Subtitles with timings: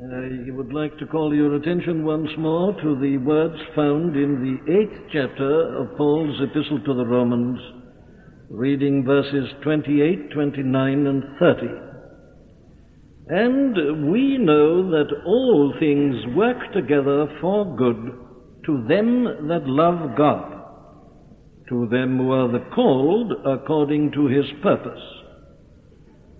[0.00, 4.72] I would like to call your attention once more to the words found in the
[4.72, 7.58] eighth chapter of Paul's epistle to the Romans,
[8.48, 11.66] reading verses 28, 29, and 30.
[13.26, 18.12] And we know that all things work together for good
[18.66, 20.62] to them that love God,
[21.70, 25.17] to them who are the called according to his purpose.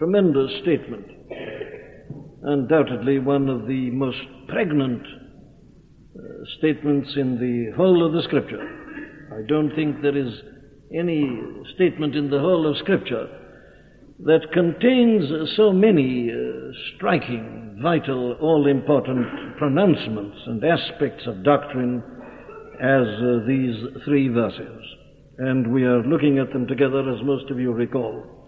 [0.00, 1.04] tremendous statement.
[2.42, 4.16] Undoubtedly one of the most
[4.48, 6.22] pregnant uh,
[6.56, 8.66] statements in the whole of the Scripture.
[9.30, 10.32] I don't think there is
[10.98, 11.38] any
[11.74, 13.28] statement in the whole of Scripture
[14.20, 19.26] that contains so many uh, striking, vital, all important
[19.58, 22.02] pronouncements and aspects of doctrine
[22.80, 23.76] as uh, these
[24.06, 24.80] three verses.
[25.36, 28.39] And we are looking at them together, as most of you recall.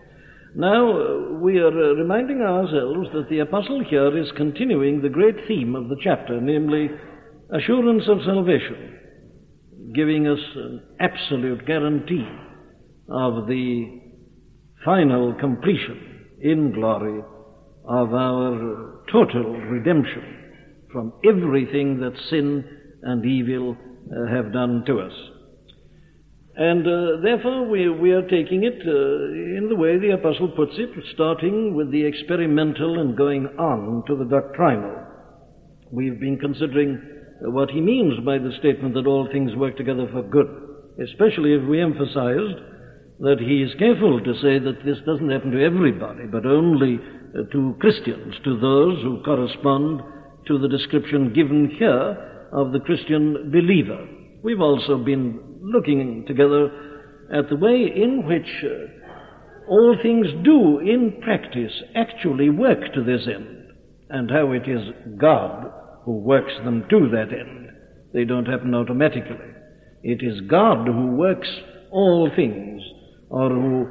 [0.55, 5.75] Now, we are uh, reminding ourselves that the Apostle here is continuing the great theme
[5.75, 6.91] of the chapter, namely
[7.50, 8.98] assurance of salvation,
[9.94, 12.28] giving us an absolute guarantee
[13.09, 14.00] of the
[14.84, 17.20] final completion in glory
[17.89, 20.53] of our total redemption
[20.92, 22.62] from everything that sin
[23.03, 25.12] and evil uh, have done to us.
[26.55, 30.72] And uh, therefore, we, we are taking it uh, in the way the Apostle puts
[30.77, 35.06] it, starting with the experimental and going on to the doctrinal.
[35.91, 37.00] We've been considering
[37.41, 40.47] what he means by the statement that all things work together for good,
[41.03, 42.60] especially if we emphasized
[43.21, 47.44] that he is careful to say that this doesn't happen to everybody, but only uh,
[47.50, 50.03] to Christians, to those who correspond
[50.47, 54.06] to the description given here of the Christian believer.
[54.42, 56.70] We've also been looking together
[57.32, 63.28] at the way in which uh, all things do in practice actually work to this
[63.32, 63.69] end,
[64.10, 64.82] and how it is
[65.19, 65.70] God
[66.04, 67.69] who works them to that end.
[68.12, 69.36] They don't happen automatically.
[70.03, 71.48] It is God who works
[71.92, 72.82] all things,
[73.30, 73.86] or who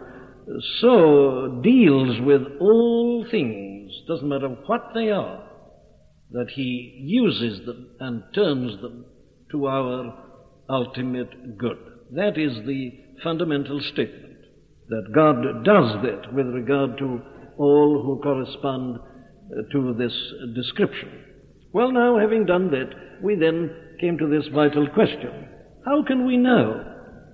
[0.81, 5.47] so deals with all things, doesn't matter what they are,
[6.31, 9.06] that He uses them and turns them
[9.51, 10.21] to our
[10.72, 11.78] ultimate good.
[12.12, 12.92] That is the
[13.24, 14.38] fundamental statement
[14.90, 17.22] that God does that with regard to
[17.58, 20.14] all who correspond uh, to this
[20.56, 21.10] description.
[21.74, 22.90] Well, now, having done that,
[23.22, 25.48] we then came to this vital question.
[25.86, 26.84] How can we know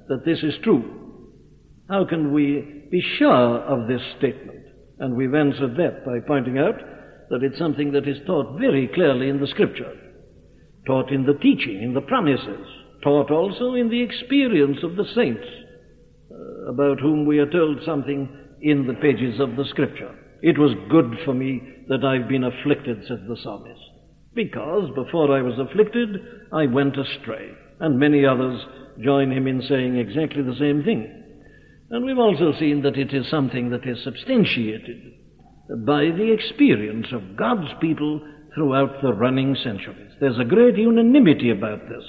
[0.09, 1.31] that this is true?
[1.90, 4.66] How can we be sure of this statement?
[5.00, 6.76] And we've answered that by pointing out
[7.30, 9.94] that it's something that is taught very clearly in the Scripture,
[10.86, 12.68] taught in the teaching, in the promises,
[13.03, 15.46] taught also in the experience of the saints,
[16.31, 18.30] uh, about whom we are told something
[18.62, 20.13] in the pages of the Scripture.
[20.41, 23.80] It was good for me that I've been afflicted, said the psalmist,
[24.34, 26.09] because before I was afflicted,
[26.52, 27.52] I went astray.
[27.80, 28.59] And many others
[29.03, 31.24] join him in saying exactly the same thing.
[31.90, 35.14] And we've also seen that it is something that is substantiated
[35.85, 38.22] by the experience of God's people
[38.53, 40.12] throughout the running centuries.
[40.19, 42.03] There's a great unanimity about this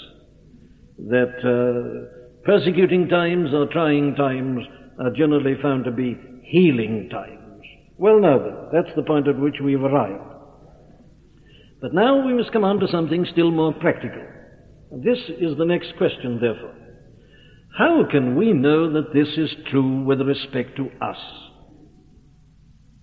[1.06, 4.60] that uh, persecuting times or trying times
[5.00, 7.62] are generally found to be healing times.
[7.96, 10.22] Well, now then, that's the point at which we've arrived.
[11.80, 14.22] But now we must come on to something still more practical.
[14.90, 16.74] This is the next question, therefore.
[17.76, 21.18] How can we know that this is true with respect to us?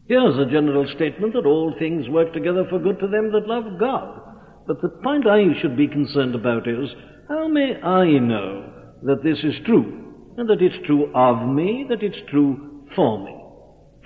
[0.07, 3.79] Here's a general statement that all things work together for good to them that love
[3.79, 4.19] God.
[4.67, 6.89] But the point I should be concerned about is
[7.27, 8.71] how may I know
[9.03, 13.35] that this is true, and that it's true of me, that it's true for me?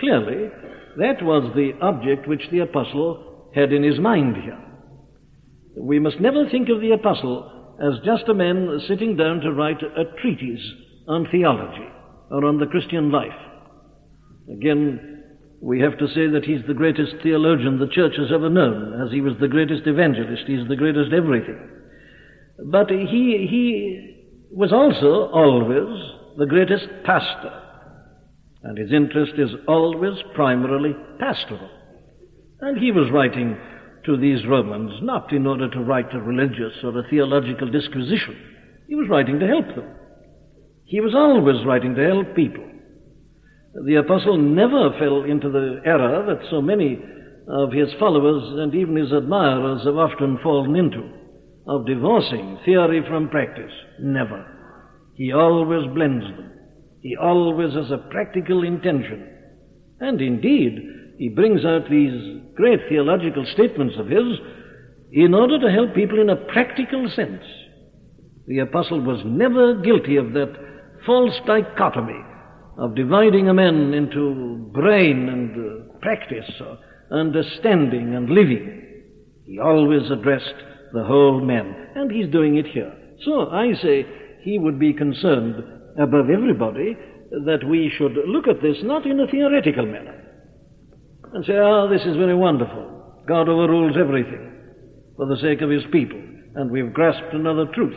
[0.00, 0.48] Clearly,
[0.96, 4.58] that was the object which the apostle had in his mind here.
[5.76, 9.82] We must never think of the apostle as just a man sitting down to write
[9.82, 10.64] a treatise
[11.08, 11.88] on theology
[12.30, 13.28] or on the Christian life.
[14.52, 15.24] Again,
[15.62, 19.12] we have to say that he's the greatest theologian the church has ever known, as
[19.12, 21.79] he was the greatest evangelist, he's the greatest everything.
[22.66, 27.62] But he, he was also always the greatest pastor.
[28.62, 31.70] And his interest is always primarily pastoral.
[32.60, 33.56] And he was writing
[34.04, 38.36] to these Romans, not in order to write a religious or a theological disquisition.
[38.88, 39.94] He was writing to help them.
[40.84, 42.64] He was always writing to help people.
[43.86, 46.98] The apostle never fell into the error that so many
[47.48, 51.08] of his followers and even his admirers have often fallen into,
[51.70, 53.70] of divorcing theory from practice.
[54.00, 54.44] Never.
[55.14, 56.50] He always blends them.
[57.00, 59.24] He always has a practical intention.
[60.00, 60.80] And indeed,
[61.16, 64.40] he brings out these great theological statements of his
[65.12, 67.44] in order to help people in a practical sense.
[68.48, 70.52] The apostle was never guilty of that
[71.06, 72.20] false dichotomy
[72.78, 76.78] of dividing a man into brain and uh, practice, or
[77.16, 79.04] understanding and living.
[79.46, 80.54] He always addressed
[80.92, 82.92] the whole man, and he's doing it here.
[83.24, 84.06] So I say
[84.42, 85.62] he would be concerned
[85.98, 86.96] above everybody
[87.30, 90.20] that we should look at this not in a theoretical manner
[91.32, 93.22] and say, ah, oh, this is very wonderful.
[93.28, 94.52] God overrules everything
[95.16, 96.20] for the sake of his people,
[96.56, 97.94] and we've grasped another truth.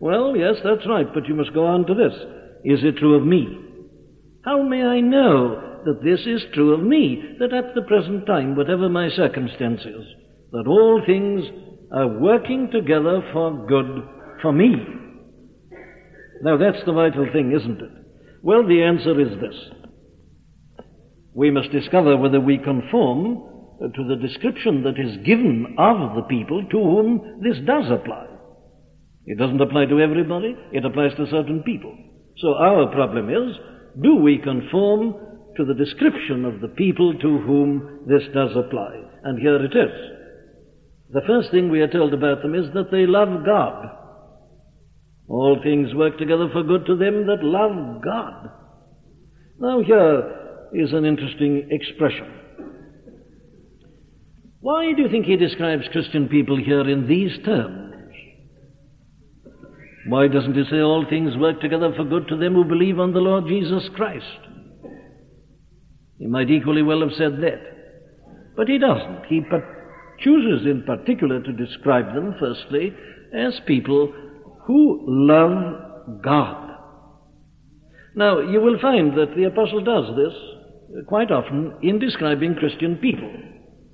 [0.00, 2.14] Well, yes, that's right, but you must go on to this.
[2.64, 3.58] Is it true of me?
[4.44, 8.56] How may I know that this is true of me, that at the present time,
[8.56, 10.06] whatever my circumstances,
[10.52, 11.44] that all things
[11.92, 14.08] are working together for good
[14.42, 14.74] for me?
[16.42, 17.90] Now that's the vital thing, isn't it?
[18.42, 19.56] Well, the answer is this.
[21.34, 23.46] We must discover whether we conform
[23.80, 28.26] to the description that is given of the people to whom this does apply.
[29.26, 31.96] It doesn't apply to everybody, it applies to certain people.
[32.38, 33.56] So our problem is,
[34.02, 35.14] do we conform
[35.56, 39.00] to the description of the people to whom this does apply?
[39.24, 40.19] And here it is.
[41.12, 43.86] The first thing we are told about them is that they love God.
[45.28, 48.50] All things work together for good to them that love God.
[49.58, 52.32] Now here is an interesting expression.
[54.60, 57.94] Why do you think he describes Christian people here in these terms?
[60.06, 63.12] Why doesn't he say all things work together for good to them who believe on
[63.12, 64.24] the Lord Jesus Christ?
[66.18, 67.60] He might equally well have said that.
[68.56, 69.26] But he doesn't.
[69.28, 69.40] He
[70.20, 72.94] chooses in particular to describe them, firstly,
[73.34, 74.12] as people
[74.66, 76.70] who love God.
[78.14, 83.30] Now, you will find that the Apostle does this quite often in describing Christian people.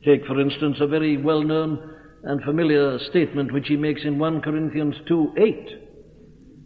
[0.04, 1.94] Take, for instance, a very well known
[2.24, 5.68] and familiar statement which he makes in 1 Corinthians 2 8.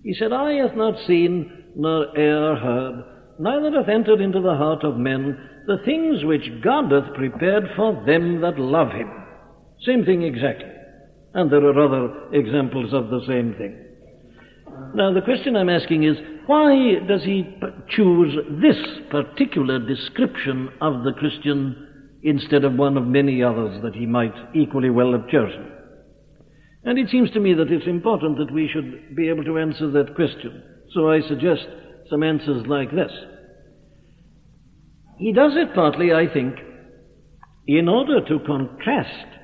[0.04, 3.04] He said, Eye hath not seen, nor ear heard,
[3.38, 5.36] neither hath entered into the heart of men
[5.66, 9.19] the things which God hath prepared for them that love him.
[9.84, 10.68] Same thing exactly.
[11.34, 13.76] And there are other examples of the same thing.
[14.94, 16.16] Now, the question I'm asking is,
[16.46, 17.44] why does he
[17.88, 18.76] choose this
[19.10, 21.86] particular description of the Christian
[22.22, 25.70] instead of one of many others that he might equally well have chosen?
[26.84, 29.90] And it seems to me that it's important that we should be able to answer
[29.92, 30.62] that question.
[30.92, 31.66] So I suggest
[32.08, 33.12] some answers like this.
[35.18, 36.54] He does it partly, I think,
[37.66, 39.39] in order to contrast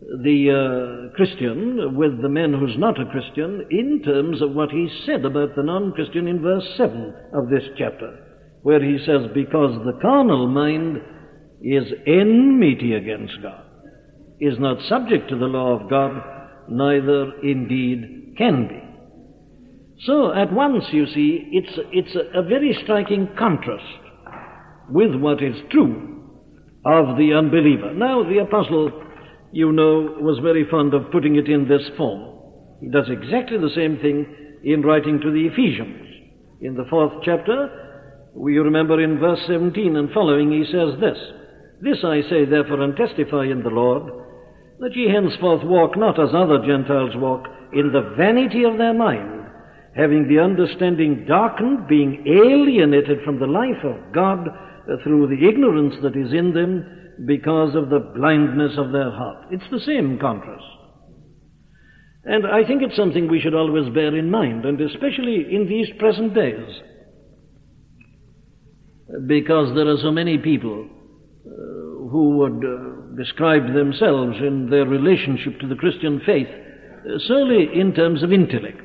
[0.00, 4.88] the uh, Christian with the man who's not a Christian in terms of what he
[5.06, 8.18] said about the non Christian in verse 7 of this chapter,
[8.62, 10.98] where he says, Because the carnal mind
[11.62, 13.64] is enmity against God,
[14.40, 16.22] is not subject to the law of God,
[16.68, 18.80] neither indeed can be.
[20.06, 23.84] So at once, you see, it's, it's a, a very striking contrast
[24.90, 26.10] with what is true
[26.84, 27.94] of the unbeliever.
[27.94, 29.03] Now, the apostle,
[29.54, 32.40] you know, was very fond of putting it in this form.
[32.80, 34.26] He does exactly the same thing
[34.64, 36.08] in writing to the Ephesians.
[36.60, 37.70] In the fourth chapter,
[38.34, 41.18] we remember in verse 17 and following, he says this
[41.80, 44.10] This I say, therefore, and testify in the Lord
[44.80, 49.46] that ye henceforth walk not as other Gentiles walk, in the vanity of their mind,
[49.94, 54.48] having the understanding darkened, being alienated from the life of God
[55.04, 59.46] through the ignorance that is in them because of the blindness of their heart.
[59.50, 60.64] It's the same contrast.
[62.24, 65.88] And I think it's something we should always bear in mind, and especially in these
[65.98, 66.80] present days,
[69.26, 70.88] because there are so many people
[71.46, 71.50] uh,
[72.08, 77.94] who would uh, describe themselves in their relationship to the Christian faith uh, solely in
[77.94, 78.80] terms of intellect.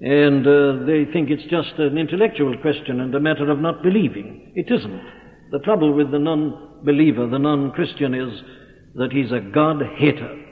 [0.00, 4.52] And uh, they think it's just an intellectual question and a matter of not believing.
[4.54, 5.02] It isn't.
[5.50, 8.42] The trouble with the non believer, the non Christian, is
[8.94, 10.44] that he's a God hater.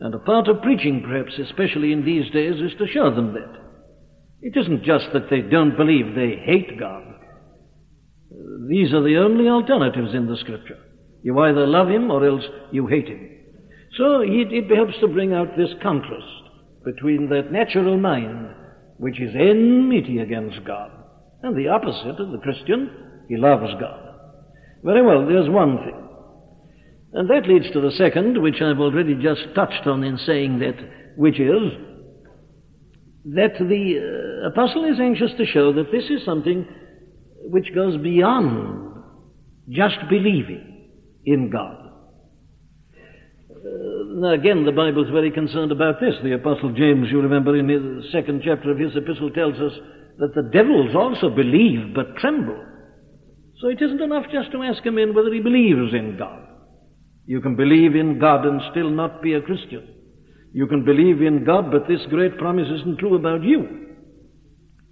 [0.00, 3.60] And a part of preaching, perhaps, especially in these days, is to show them that.
[4.40, 7.04] It isn't just that they don't believe, they hate God.
[8.68, 10.78] These are the only alternatives in the Scripture.
[11.22, 13.28] You either love him or else you hate him.
[13.96, 16.26] So it, it helps to bring out this contrast
[16.84, 18.48] between that natural mind,
[18.96, 20.90] which is enmity against God,
[21.42, 22.90] and the opposite of the Christian,
[23.32, 23.98] he loves God.
[24.84, 26.08] Very well, there's one thing.
[27.14, 30.76] And that leads to the second, which I've already just touched on in saying that,
[31.16, 31.72] which is
[33.24, 36.66] that the uh, apostle is anxious to show that this is something
[37.44, 39.02] which goes beyond
[39.70, 40.90] just believing
[41.24, 41.78] in God.
[43.50, 46.16] Uh, now again, the Bible is very concerned about this.
[46.22, 49.72] The Apostle James, you remember in the second chapter of his epistle, tells us
[50.18, 52.71] that the devils also believe but tremble.
[53.62, 56.40] So it isn't enough just to ask a man whether he believes in God.
[57.26, 59.86] You can believe in God and still not be a Christian.
[60.52, 63.86] You can believe in God, but this great promise isn't true about you.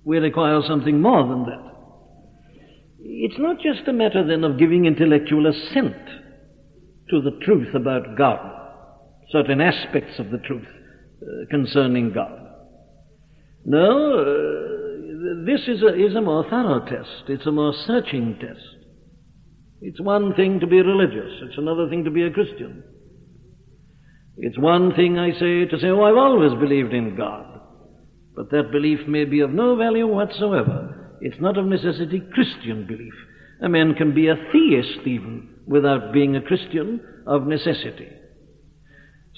[0.05, 1.71] We require something more than that.
[3.01, 5.97] It's not just a matter then of giving intellectual assent
[7.11, 8.39] to the truth about God,
[9.33, 10.69] certain aspects of the truth
[11.21, 12.39] uh, concerning God.
[13.65, 14.80] No, uh,
[15.47, 17.29] this is a, is a more thorough test.
[17.29, 18.61] It's a more searching test.
[19.81, 21.33] It's one thing to be religious.
[21.43, 22.83] It's another thing to be a Christian.
[24.37, 27.47] It's one thing, I say, to say, oh, I've always believed in God.
[28.35, 31.19] But that belief may be of no value whatsoever.
[31.21, 33.13] It's not of necessity Christian belief.
[33.63, 38.09] A man can be a theist even without being a Christian of necessity.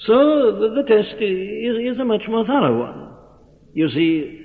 [0.05, 0.13] So
[0.59, 3.15] the, the test is, is a much more thorough one.
[3.73, 4.42] You see,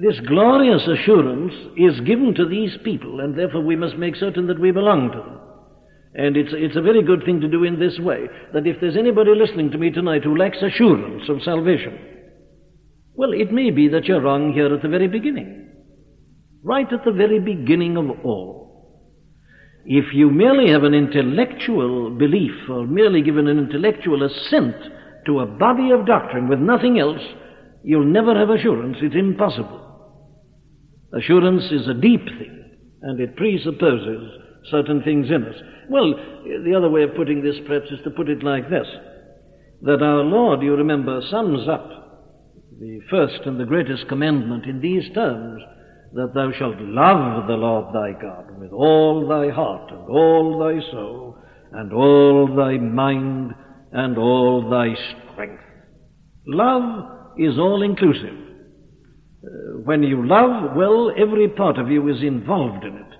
[0.00, 4.60] this glorious assurance is given to these people, and therefore we must make certain that
[4.60, 5.40] we belong to them.
[6.14, 8.96] And it's, it's a very good thing to do in this way, that if there's
[8.96, 11.98] anybody listening to me tonight who lacks assurance of salvation,
[13.14, 15.68] well, it may be that you're wrong here at the very beginning.
[16.62, 19.02] Right at the very beginning of all.
[19.84, 24.76] If you merely have an intellectual belief or merely given an intellectual assent
[25.26, 27.22] to a body of doctrine with nothing else,
[27.82, 28.98] you'll never have assurance.
[29.02, 29.86] It's impossible.
[31.12, 32.64] Assurance is a deep thing,
[33.02, 34.30] and it presupposes
[34.70, 35.56] certain things in us.
[35.88, 36.14] Well,
[36.64, 38.86] the other way of putting this perhaps is to put it like this
[39.82, 41.88] that our Lord, you remember, sums up
[42.80, 45.62] the first and the greatest commandment in these terms
[46.14, 50.80] that thou shalt love the Lord thy God with all thy heart and all thy
[50.90, 51.36] soul
[51.72, 53.52] and all thy mind
[53.92, 54.94] and all thy
[55.32, 55.62] strength.
[56.46, 58.47] Love is all inclusive.
[59.48, 63.12] Uh, when you love, well, every part of you is involved in it.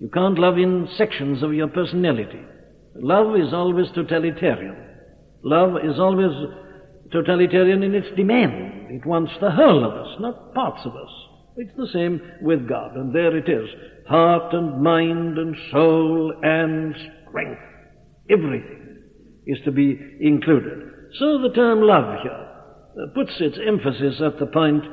[0.00, 2.40] You can't love in sections of your personality.
[2.94, 4.76] Love is always totalitarian.
[5.42, 6.30] Love is always
[7.10, 8.90] totalitarian in its demand.
[8.90, 11.10] It wants the whole of us, not parts of us.
[11.56, 13.68] It's the same with God, and there it is.
[14.08, 16.94] Heart and mind and soul and
[17.28, 17.60] strength.
[18.30, 18.98] Everything
[19.46, 20.78] is to be included.
[21.18, 24.84] So the term love here puts its emphasis at the point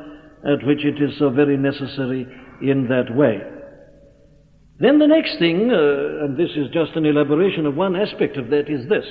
[0.43, 2.27] at which it is so very necessary
[2.61, 3.41] in that way.
[4.79, 8.49] Then the next thing, uh, and this is just an elaboration of one aspect of
[8.49, 9.05] that, is this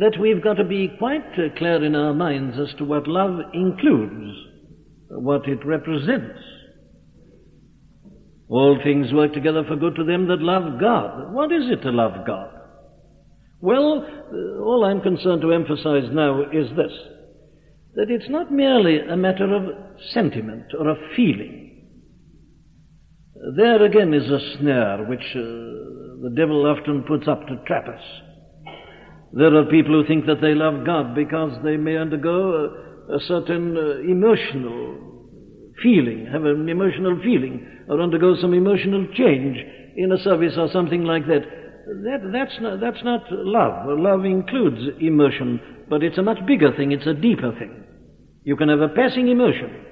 [0.00, 3.40] that we've got to be quite uh, clear in our minds as to what love
[3.52, 4.36] includes,
[5.10, 6.38] what it represents.
[8.48, 11.32] All things work together for good to them that love God.
[11.32, 12.48] What is it to love God?
[13.60, 16.92] Well, uh, all I'm concerned to emphasize now is this
[17.94, 19.64] that it's not merely a matter of
[20.12, 21.62] sentiment or of feeling.
[23.56, 28.02] There again is a snare which uh, the devil often puts up to trap us.
[29.32, 32.70] There are people who think that they love God because they may undergo
[33.10, 34.98] a, a certain uh, emotional
[35.82, 39.56] feeling, have an emotional feeling, or undergo some emotional change
[39.96, 41.42] in a service or something like that.
[42.04, 43.98] that that's, not, that's not love.
[43.98, 47.81] Love includes emotion, but it's a much bigger thing, it's a deeper thing.
[48.44, 49.82] You can have a passing emotion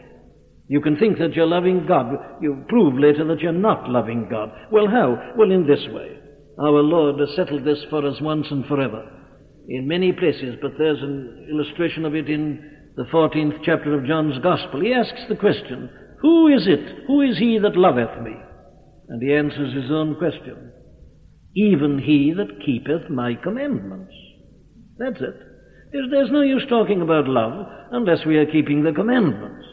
[0.71, 2.15] you can think that you're loving God.
[2.41, 4.53] You prove later that you're not loving God.
[4.71, 5.33] Well, how?
[5.37, 6.17] Well, in this way.
[6.61, 9.05] Our Lord has settled this for us once and forever
[9.69, 14.39] in many places, but there's an illustration of it in the 14th chapter of John's
[14.45, 14.81] Gospel.
[14.81, 15.91] He asks the question,
[16.23, 17.05] Who is it?
[17.09, 18.37] Who is he that loveth me?
[19.09, 20.71] And he answers his own question.
[21.57, 24.15] Even he that keepeth my commandments.
[24.99, 25.50] That's it.
[25.93, 29.67] There's, no use talking about love unless we are keeping the commandments.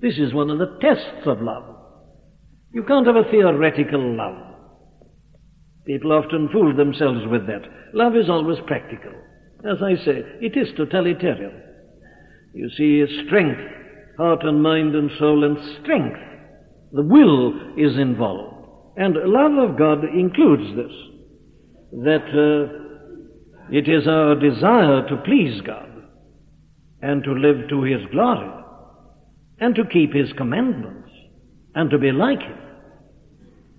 [0.00, 1.76] This is one of the tests of love.
[2.72, 4.36] You can't have a theoretical love.
[5.86, 7.62] People often fool themselves with that.
[7.94, 9.12] Love is always practical.
[9.64, 11.62] As I say, it is totalitarian.
[12.54, 13.60] You see, strength,
[14.16, 16.18] heart and mind and soul and strength.
[16.92, 18.54] The will is involved.
[18.96, 20.92] And love of God includes this.
[21.92, 22.87] that uh,
[23.70, 25.88] it is our desire to please God
[27.02, 28.50] and to live to His glory
[29.60, 31.10] and to keep His commandments
[31.74, 32.58] and to be like Him.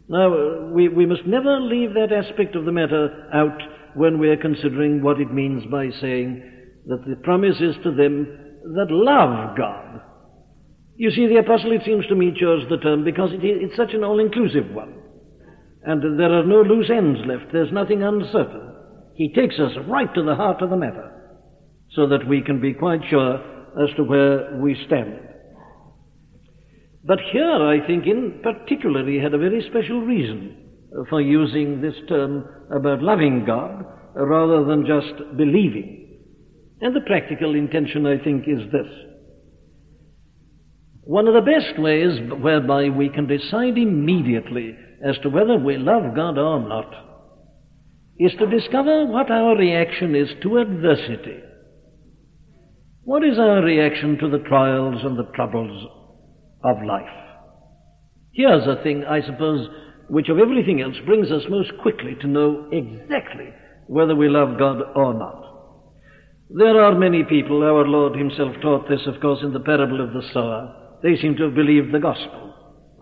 [0.07, 3.61] Now, uh, we, we must never leave that aspect of the matter out
[3.95, 6.43] when we are considering what it means by saying
[6.87, 8.25] that the promise is to them
[8.75, 10.01] that love God.
[10.95, 13.93] You see, the apostle, it seems to me, chose the term because it, it's such
[13.93, 14.95] an all-inclusive one.
[15.83, 17.53] And there are no loose ends left.
[17.53, 18.73] There's nothing uncertain.
[19.19, 21.11] He takes us right to the heart of the matter
[21.91, 23.35] so that we can be quite sure
[23.83, 25.19] as to where we stand.
[27.03, 30.55] But here, I think, in particular, he had a very special reason
[31.09, 33.83] for using this term about loving God
[34.15, 36.21] rather than just believing.
[36.79, 38.87] And the practical intention, I think, is this.
[41.01, 46.15] One of the best ways whereby we can decide immediately as to whether we love
[46.15, 47.08] God or not
[48.19, 51.39] is to discover what our reaction is to adversity.
[53.03, 55.87] What is our reaction to the trials and the troubles
[56.63, 57.07] of life?
[58.33, 59.69] Here's a thing, I suppose,
[60.09, 63.49] which of everything else brings us most quickly to know exactly
[63.87, 65.45] whether we love God or not.
[66.49, 70.13] There are many people, our Lord Himself taught this, of course, in the parable of
[70.13, 70.97] the sower.
[71.01, 72.53] They seem to have believed the gospel.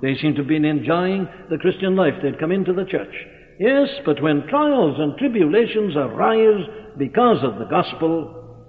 [0.02, 2.14] They seem to have been enjoying the Christian life.
[2.22, 3.14] They'd come into the church.
[3.60, 6.66] Yes, but when trials and tribulations arise
[6.98, 8.68] because of the gospel,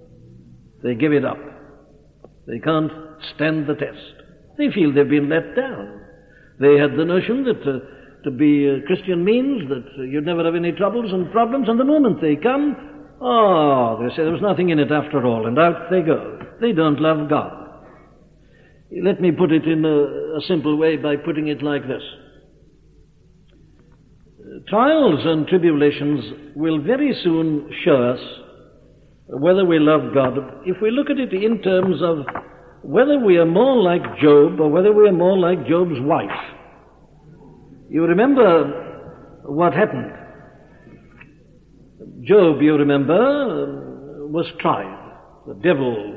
[0.83, 1.39] they give it up.
[2.47, 2.91] They can't
[3.35, 4.23] stand the test.
[4.57, 6.01] They feel they've been let down.
[6.59, 7.79] They had the notion that uh,
[8.25, 11.79] to be a Christian means that uh, you'd never have any troubles and problems, and
[11.79, 12.75] the moment they come,
[13.21, 16.41] oh, they say there was nothing in it after all, and out they go.
[16.61, 17.53] They don't love God.
[19.03, 22.03] Let me put it in a, a simple way by putting it like this.
[24.69, 26.25] Trials and tribulations
[26.55, 28.21] will very soon show us
[29.27, 30.39] whether we love God.
[30.65, 32.25] If we look at it in terms of
[32.83, 36.31] whether we are more like Job or whether we are more like Job's wife.
[37.91, 40.13] You remember what happened.
[42.23, 44.95] Job, you remember, was tried.
[45.47, 46.15] The devil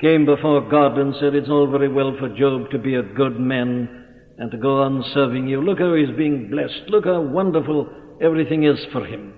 [0.00, 3.38] came before God and said, It's all very well for Job to be a good
[3.38, 4.06] man
[4.38, 5.60] and to go on serving you.
[5.60, 6.88] Look how he's being blessed.
[6.88, 7.88] Look how wonderful
[8.20, 9.34] everything is for him.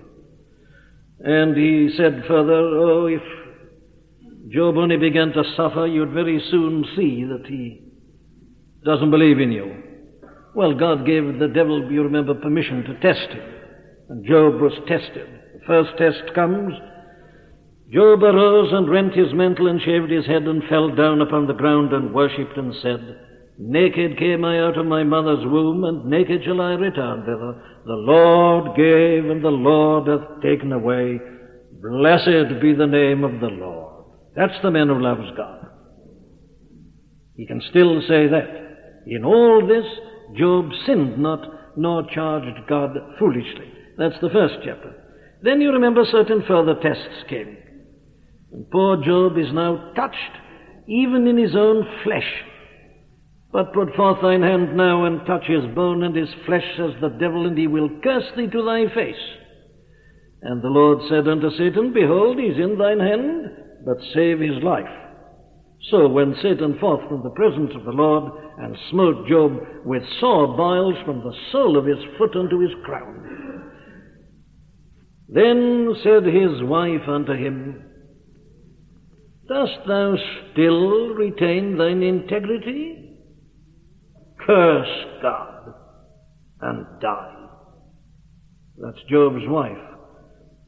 [1.19, 3.21] And he said further, Oh, if
[4.49, 7.81] Job only began to suffer, you'd very soon see that he
[8.85, 9.83] doesn't believe in you.
[10.55, 13.53] Well, God gave the devil, you remember, permission to test him.
[14.09, 15.27] And Job was tested.
[15.53, 16.73] The first test comes,
[17.91, 21.53] Job arose and rent his mantle and shaved his head and fell down upon the
[21.53, 23.19] ground and worshipped and said,
[23.63, 27.61] Naked came I out of my mother's womb, and naked shall I return thither.
[27.85, 31.19] The Lord gave, and the Lord hath taken away.
[31.79, 34.05] Blessed be the name of the Lord.
[34.35, 35.67] That's the man who loves God.
[37.35, 39.03] He can still say that.
[39.05, 39.85] In all this,
[40.35, 43.71] Job sinned not, nor charged God foolishly.
[43.95, 44.95] That's the first chapter.
[45.43, 47.57] Then you remember certain further tests came.
[48.51, 50.17] And poor Job is now touched,
[50.87, 52.43] even in his own flesh.
[53.51, 57.09] But put forth thine hand now and touch his bone and his flesh, says the
[57.09, 59.15] devil, and he will curse thee to thy face.
[60.41, 63.51] And the Lord said unto Satan, Behold, he is in thine hand,
[63.85, 64.89] but save his life.
[65.89, 70.55] So went Satan forth from the presence of the Lord, and smote Job with sore
[70.55, 73.17] boils from the sole of his foot unto his crown.
[75.27, 77.83] Then said his wife unto him,
[79.47, 80.15] Dost thou
[80.51, 83.00] still retain thine integrity?
[84.45, 85.73] Curse God
[86.61, 87.35] and die.
[88.77, 89.77] That's Job's wife.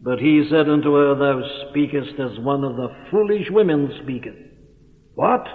[0.01, 4.35] But he said unto her, Thou speakest as one of the foolish women speaketh.
[5.15, 5.45] What?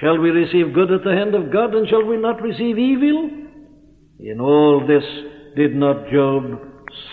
[0.00, 3.30] Shall we receive good at the hand of God, and shall we not receive evil?
[4.18, 5.04] In all this
[5.56, 6.58] did not Job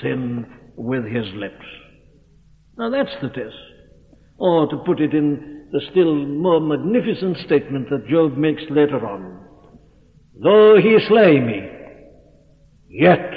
[0.02, 1.66] sin with his lips.
[2.78, 3.56] Now that's the test.
[4.38, 9.41] Or to put it in the still more magnificent statement that Job makes later on.
[10.42, 11.70] Though he slay me,
[12.90, 13.32] yet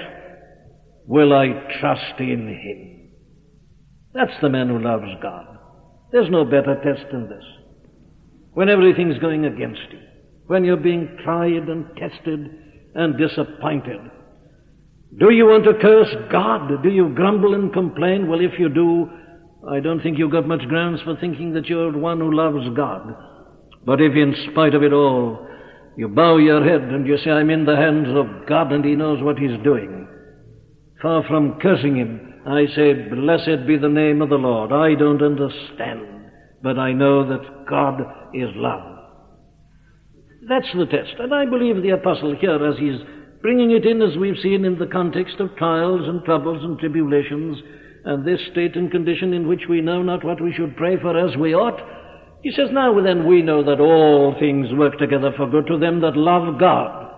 [1.07, 1.49] will I
[1.81, 3.11] trust in him.
[4.15, 5.59] That's the man who loves God.
[6.13, 7.45] There's no better test than this.
[8.53, 9.99] When everything's going against you,
[10.47, 12.41] when you're being tried and tested
[12.95, 14.01] and disappointed,
[15.19, 16.83] do you want to curse God?
[16.83, 18.29] Do you grumble and complain?
[18.29, 19.11] Well, if you do,
[19.71, 23.15] I don't think you've got much grounds for thinking that you're one who loves God.
[23.85, 25.47] But if in spite of it all,
[25.97, 28.95] you bow your head and you say, I'm in the hands of God and He
[28.95, 30.09] knows what He's doing,
[31.01, 34.71] far from cursing Him, I say, Blessed be the name of the Lord.
[34.71, 36.31] I don't understand,
[36.63, 38.01] but I know that God
[38.35, 38.99] is love.
[40.47, 41.15] That's the test.
[41.19, 43.01] And I believe the apostle here, as he's
[43.41, 47.57] bringing it in, as we've seen in the context of trials and troubles and tribulations,
[48.05, 51.17] and this state and condition in which we know not what we should pray for
[51.17, 51.81] as we ought,
[52.45, 56.03] he says, Now then we know that all things work together for good to them
[56.03, 57.09] that love God,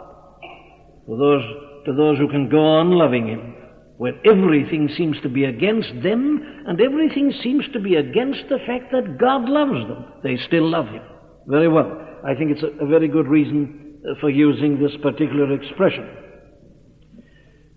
[1.05, 1.43] to those,
[1.85, 3.57] to those who can go on loving Him,
[3.97, 8.93] where everything seems to be against them, and everything seems to be against the fact
[8.93, 10.05] that God loves them.
[10.23, 11.03] They still love Him.
[11.49, 11.91] Very well.
[12.25, 16.09] I think it's a, a very good reason uh, for using this particular expression.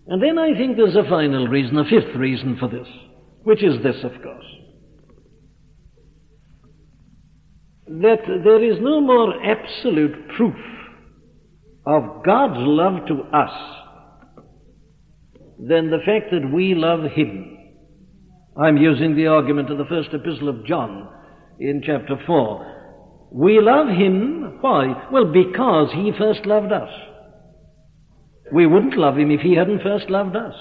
[0.05, 2.87] And then I think there's a final reason, a fifth reason for this,
[3.41, 4.45] which is this, of course.
[7.89, 10.55] That there is no more absolute proof
[11.85, 13.51] of God's love to us
[15.57, 17.57] than the fact that we love Him.
[18.57, 21.09] I'm using the argument of the first epistle of John
[21.59, 23.29] in chapter 4.
[23.31, 24.57] We love him.
[24.61, 25.07] Why?
[25.11, 26.89] Well, because he first loved us.
[28.51, 30.55] We wouldn't love him if he hadn't first loved us.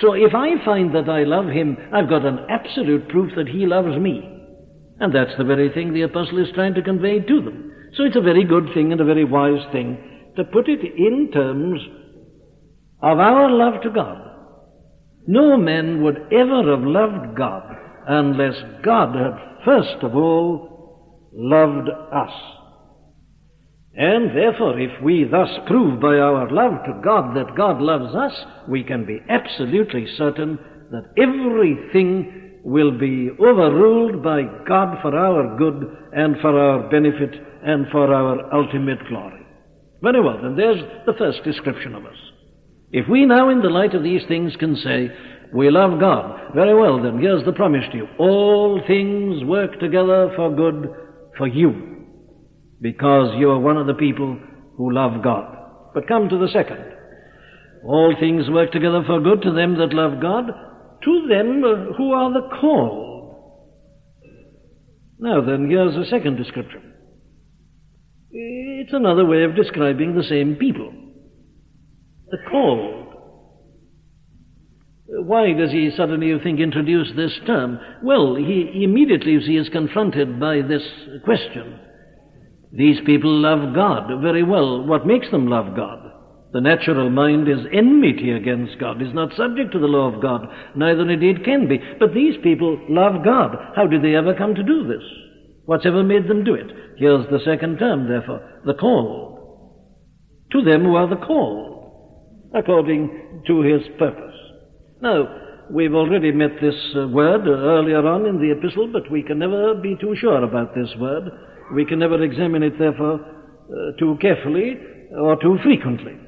[0.00, 3.66] So if I find that I love him, I've got an absolute proof that he
[3.66, 4.37] loves me.
[5.00, 7.72] And that's the very thing the apostle is trying to convey to them.
[7.96, 9.96] So it's a very good thing and a very wise thing
[10.36, 11.80] to put it in terms
[13.02, 14.22] of our love to God.
[15.26, 17.62] No man would ever have loved God
[18.08, 22.32] unless God had first of all loved us.
[23.94, 28.32] And therefore, if we thus prove by our love to God that God loves us,
[28.68, 30.58] we can be absolutely certain
[30.90, 37.86] that everything will be overruled by God for our good and for our benefit and
[37.90, 39.46] for our ultimate glory.
[40.02, 42.16] Very well, then there's the first description of us.
[42.92, 45.10] If we now, in the light of these things, can say,
[45.54, 48.06] we love God, very well, then here's the promise to you.
[48.18, 50.90] All things work together for good
[51.38, 52.04] for you
[52.82, 54.38] because you are one of the people
[54.76, 55.56] who love God.
[55.94, 56.84] But come to the second.
[57.82, 60.50] All things work together for good to them that love God,
[61.04, 61.62] to them
[61.96, 63.08] who are the called.
[65.18, 66.94] Now then, here's a second description.
[68.30, 70.92] It's another way of describing the same people.
[72.30, 73.06] The called.
[75.10, 77.80] Why does he suddenly, you think, introduce this term?
[78.02, 80.82] Well, he immediately he is confronted by this
[81.24, 81.80] question.
[82.70, 84.86] These people love God very well.
[84.86, 86.07] What makes them love God?
[86.52, 90.48] The natural mind is enmity against God, is not subject to the law of God,
[90.74, 91.78] neither indeed can be.
[92.00, 93.54] But these people love God.
[93.76, 95.04] How did they ever come to do this?
[95.66, 96.66] What's ever made them do it?
[96.96, 99.36] Here's the second term, therefore, the called.
[100.52, 104.34] To them who are the called, according to his purpose.
[105.02, 105.28] Now,
[105.70, 109.74] we've already met this uh, word earlier on in the epistle, but we can never
[109.74, 111.24] be too sure about this word.
[111.74, 114.78] We can never examine it, therefore, uh, too carefully
[115.12, 116.18] or too frequently.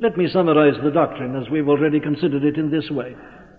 [0.00, 3.14] Let me summarize the doctrine as we've already considered it in this way.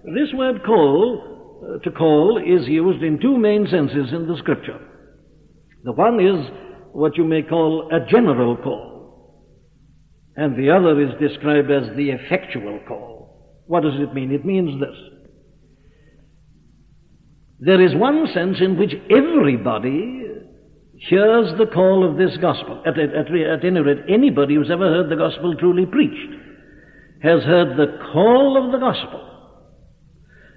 [0.05, 4.79] This word call, uh, to call, is used in two main senses in the scripture.
[5.83, 6.47] The one is
[6.91, 9.43] what you may call a general call,
[10.35, 13.63] and the other is described as the effectual call.
[13.65, 14.31] What does it mean?
[14.31, 14.95] It means this.
[17.59, 20.23] There is one sense in which everybody
[20.97, 22.81] hears the call of this gospel.
[22.85, 26.33] At, at, at, any rate, anybody who's ever heard the gospel truly preached
[27.21, 29.23] has heard the call of the gospel.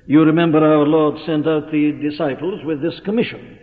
[0.07, 3.59] You remember our Lord sent out the disciples with this commission.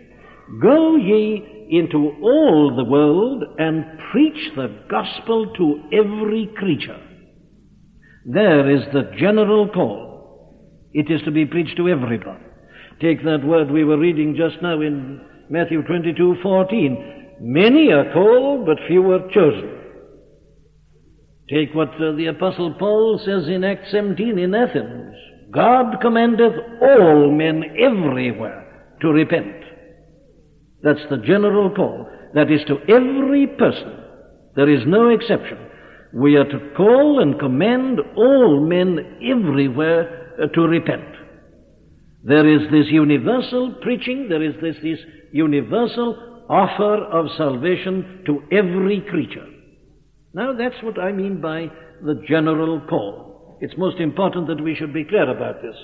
[0.62, 6.98] Go ye into all the world and preach the gospel to every creature.
[8.24, 10.88] There is the general call.
[10.92, 12.44] It is to be preached to everybody.
[13.00, 17.36] Take that word we were reading just now in Matthew 22, 14.
[17.40, 19.74] Many are called, but few are chosen.
[21.48, 25.14] Take what uh, the apostle Paul says in Acts 17 in Athens.
[25.50, 29.64] God commandeth all men everywhere to repent.
[30.82, 32.06] That's the general call.
[32.34, 34.04] That is to every person.
[34.56, 35.58] There is no exception
[36.12, 41.04] we are to call and command all men everywhere uh, to repent.
[42.28, 44.98] There is this universal preaching, there is this, this
[45.32, 49.46] universal offer of salvation to every creature.
[50.34, 51.70] Now that's what I mean by
[52.04, 53.58] the general call.
[53.62, 55.74] It's most important that we should be clear about this.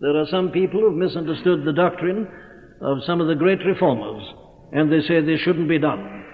[0.00, 2.28] There are some people who've misunderstood the doctrine
[2.82, 4.22] of some of the great reformers,
[4.72, 6.24] and they say this shouldn't be done.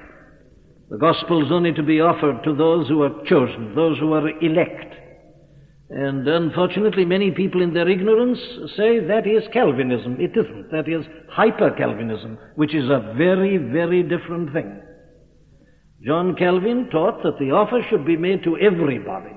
[0.91, 4.29] The gospel is only to be offered to those who are chosen, those who are
[4.41, 4.95] elect.
[5.91, 8.39] And unfortunately, many people in their ignorance
[8.77, 10.17] say that is Calvinism.
[10.21, 10.71] It isn't.
[10.71, 14.83] That is hyper Calvinism, which is a very, very different thing.
[16.05, 19.35] John Calvin taught that the offer should be made to everybody,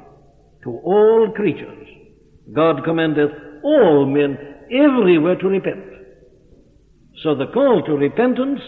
[0.63, 1.87] to all creatures.
[2.53, 3.31] God commandeth
[3.63, 4.37] all men
[4.69, 5.85] everywhere to repent.
[7.23, 8.59] So the call to repentance,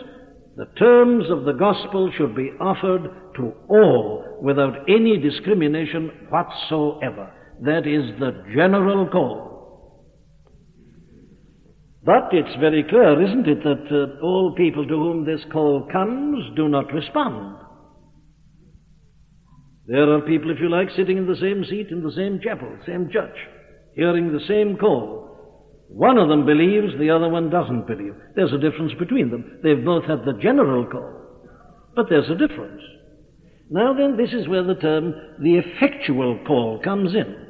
[0.56, 7.33] the terms of the gospel should be offered to all without any discrimination whatsoever.
[7.62, 9.54] That is the general call.
[12.06, 16.44] But it's very clear, isn't it, that uh, all people to whom this call comes
[16.56, 17.58] do not respond.
[19.86, 22.70] There are people, if you like, sitting in the same seat in the same chapel,
[22.86, 23.36] same church,
[23.96, 25.24] hearing the same call.
[25.90, 28.16] One of them believes, the other one doesn't believe.
[28.36, 29.60] There's a difference between them.
[29.62, 31.14] They've both had the general call,
[31.96, 32.82] but there's a difference.
[33.70, 37.43] Now then, this is where the term the effectual call comes in.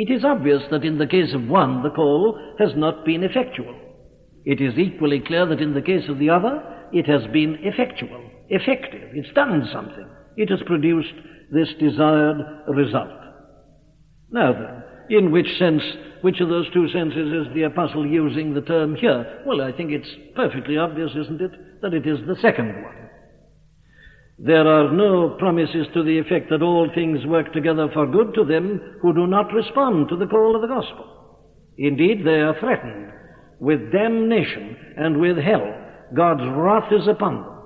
[0.00, 3.78] It is obvious that in the case of one, the call has not been effectual.
[4.46, 8.30] It is equally clear that in the case of the other, it has been effectual,
[8.48, 9.10] effective.
[9.12, 10.08] It's done something.
[10.38, 11.12] It has produced
[11.52, 13.10] this desired result.
[14.30, 14.82] Now then,
[15.18, 15.82] in which sense,
[16.22, 19.42] which of those two senses is the apostle using the term here?
[19.44, 23.09] Well, I think it's perfectly obvious, isn't it, that it is the second one.
[24.42, 28.44] There are no promises to the effect that all things work together for good to
[28.44, 31.04] them who do not respond to the call of the gospel.
[31.76, 33.12] Indeed, they are threatened
[33.60, 35.68] with damnation and with hell.
[36.16, 37.62] God's wrath is upon them.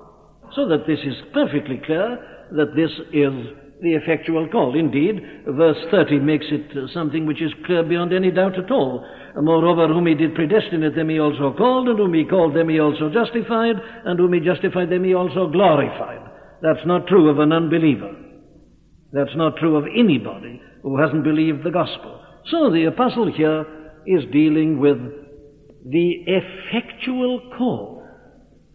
[0.53, 2.19] So that this is perfectly clear
[2.51, 3.33] that this is
[3.81, 4.77] the effectual call.
[4.77, 9.05] Indeed, verse 30 makes it something which is clear beyond any doubt at all.
[9.41, 12.79] Moreover, whom he did predestinate, them he also called, and whom he called, them he
[12.79, 16.34] also justified, and whom he justified, them he also glorified.
[16.65, 18.11] That's not true of an unbeliever.
[19.11, 22.19] That's not true of anybody who hasn't believed the gospel.
[22.49, 23.65] So the apostle here
[24.07, 24.97] is dealing with
[25.85, 28.03] the effectual call.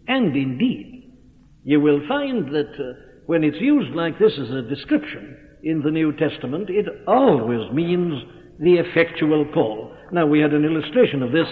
[0.06, 1.16] And indeed,
[1.64, 2.92] you will find that uh,
[3.26, 8.22] when it's used like this as a description in the New Testament, it always means
[8.60, 9.96] the effectual call.
[10.12, 11.48] Now, we had an illustration of this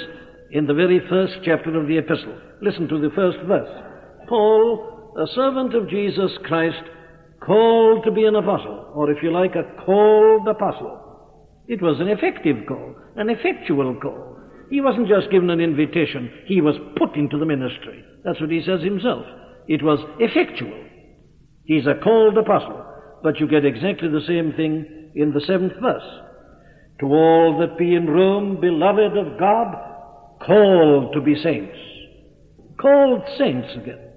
[0.53, 2.41] in the very first chapter of the epistle.
[2.63, 3.69] Listen to the first verse.
[4.29, 6.83] Paul, a servant of Jesus Christ,
[7.45, 11.05] called to be an apostle, or if you like, a called apostle.
[11.67, 14.39] It was an effective call, an effectual call.
[14.71, 18.05] He wasn't just given an invitation, he was put into the ministry.
[18.25, 19.25] That's what he says himself.
[19.67, 20.85] It was effectual.
[21.65, 22.85] He's a called apostle.
[23.23, 26.03] But you get exactly the same thing in the seventh verse.
[27.01, 29.75] To all that be in Rome, beloved of God,
[30.47, 31.77] called to be saints.
[32.81, 34.08] Called saints again.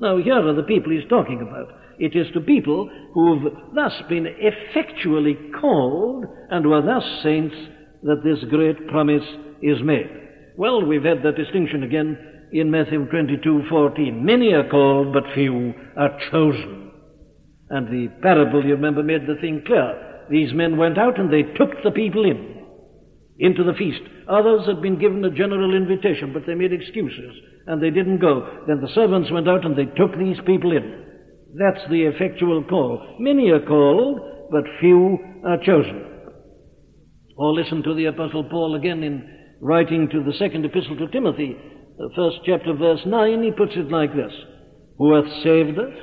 [0.00, 1.68] Now, here are the people he's talking about.
[1.98, 7.54] It is to people who've thus been effectually called and were thus saints
[8.02, 9.24] that this great promise
[9.62, 10.10] is made.
[10.56, 12.18] Well, we've had that distinction again
[12.52, 14.24] in Matthew 22:14.
[14.24, 16.90] Many are called, but few are chosen.
[17.70, 20.26] And the parable, you remember, made the thing clear.
[20.30, 22.64] These men went out and they took the people in,
[23.38, 24.02] into the feast.
[24.28, 27.34] Others had been given a general invitation, but they made excuses,
[27.66, 28.64] and they didn't go.
[28.66, 31.04] Then the servants went out and they took these people in.
[31.56, 33.16] That's the effectual call.
[33.20, 36.04] Many are called, but few are chosen.
[37.36, 39.28] Or listen to the Apostle Paul again in
[39.60, 41.56] writing to the second epistle to Timothy,
[41.96, 44.32] the first chapter, verse 9, he puts it like this
[44.98, 45.94] Who hath saved us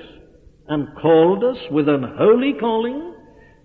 [0.68, 3.14] and called us with an holy calling,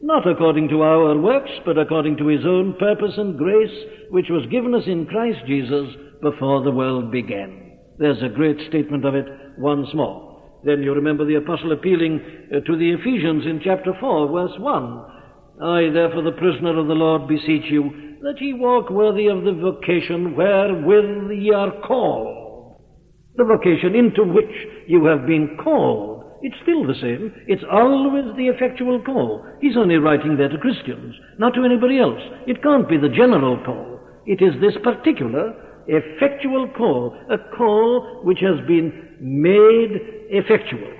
[0.03, 4.51] not according to our works, but according to his own purpose and grace, which was
[4.51, 5.87] given us in Christ Jesus
[6.21, 7.66] before the world began.
[7.99, 9.27] There's a great statement of it
[9.59, 10.61] once more.
[10.65, 15.05] Then you remember the apostle appealing uh, to the Ephesians in chapter 4, verse 1.
[15.63, 19.53] I, therefore, the prisoner of the Lord, beseech you that ye walk worthy of the
[19.53, 22.81] vocation wherewith ye are called.
[23.37, 24.53] The vocation into which
[24.87, 26.25] you have been called.
[26.43, 27.33] It's still the same.
[27.47, 29.45] It's always the effectual call.
[29.61, 32.21] He's only writing there to Christians, not to anybody else.
[32.47, 34.01] It can't be the general call.
[34.27, 35.55] It is this particular
[35.89, 39.91] effectual call, a call which has been made
[40.31, 40.93] effectual.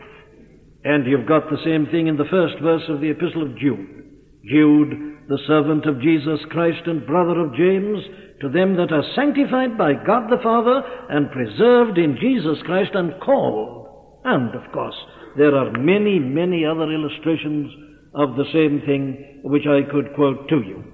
[0.85, 4.05] And you've got the same thing in the first verse of the Epistle of Jude.
[4.49, 7.99] Jude the servant of Jesus Christ and brother of James,
[8.41, 13.21] to them that are sanctified by God the Father and preserved in Jesus Christ and
[13.21, 14.21] called.
[14.25, 14.97] And, of course,
[15.37, 17.73] there are many, many other illustrations
[18.15, 20.85] of the same thing which I could quote to you.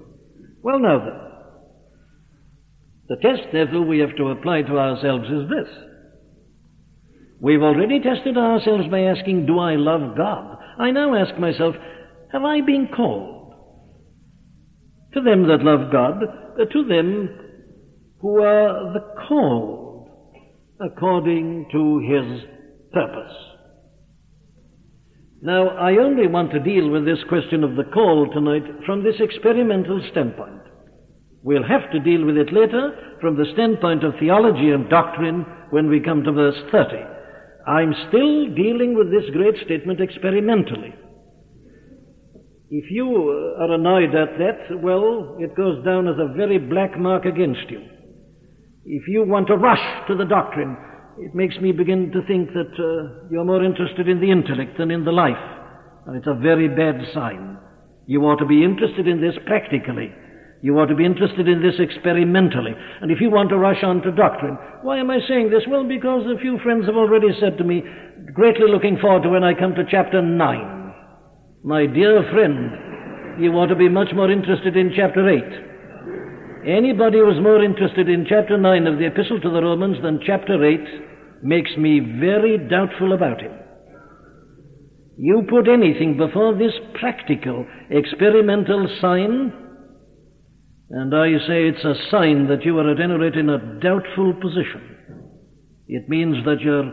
[0.63, 1.22] Well, now then,
[3.09, 5.67] the test, therefore, we have to apply to ourselves is this.
[7.41, 10.57] We've already tested ourselves by asking, Do I love God?
[10.79, 11.75] I now ask myself,
[12.31, 13.53] Have I been called?
[15.13, 17.39] To them that love God, uh, to them
[18.21, 20.07] who are the called
[20.79, 22.43] according to his
[22.93, 23.33] purpose.
[25.41, 29.15] Now, I only want to deal with this question of the call tonight from this
[29.19, 30.61] experimental standpoint.
[31.43, 35.89] We'll have to deal with it later from the standpoint of theology and doctrine when
[35.89, 36.95] we come to verse 30.
[37.67, 40.95] I'm still dealing with this great statement experimentally.
[42.69, 43.29] If you
[43.59, 47.81] are annoyed at that, well, it goes down as a very black mark against you.
[48.85, 50.75] If you want to rush to the doctrine,
[51.19, 54.91] it makes me begin to think that uh, you're more interested in the intellect than
[54.91, 55.37] in the life.
[56.07, 57.57] And it's a very bad sign.
[58.07, 60.11] You ought to be interested in this practically.
[60.63, 62.71] You ought to be interested in this experimentally.
[63.01, 65.67] And if you want to rush on to doctrine, why am I saying this?
[65.67, 67.83] Well, because a few friends have already said to me,
[68.33, 70.93] greatly looking forward to when I come to chapter 9.
[71.65, 75.43] My dear friend, you ought to be much more interested in chapter 8.
[76.65, 80.63] Anybody who's more interested in chapter 9 of the Epistle to the Romans than chapter
[80.63, 83.51] 8 makes me very doubtful about him.
[85.17, 89.62] You put anything before this practical, experimental sign,
[90.89, 94.33] and I say it's a sign that you are at any rate in a doubtful
[94.33, 94.97] position.
[95.87, 96.91] It means that you're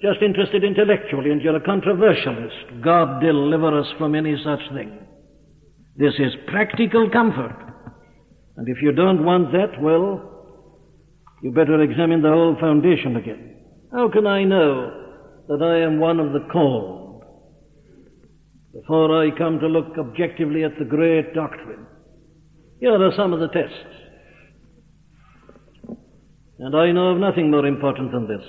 [0.00, 2.82] just interested intellectually and you're a controversialist.
[2.84, 4.98] God deliver us from any such thing.
[5.96, 7.56] This is practical comfort.
[8.56, 10.38] And if you don't want that, well,
[11.42, 13.56] you better examine the whole foundation again.
[13.92, 15.06] How can I know
[15.48, 17.24] that I am one of the called
[18.72, 21.86] before I come to look objectively at the great doctrine?
[22.80, 23.98] Here are some of the tests.
[26.58, 28.44] And I know of nothing more important than this.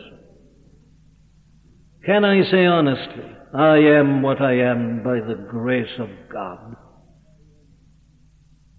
[2.06, 6.76] Can I say honestly, I am what I am by the grace of God?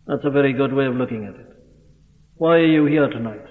[0.07, 1.47] That's a very good way of looking at it.
[2.35, 3.45] Why are you here tonight?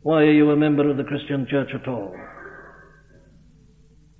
[0.00, 2.14] Why are you a member of the Christian church at all?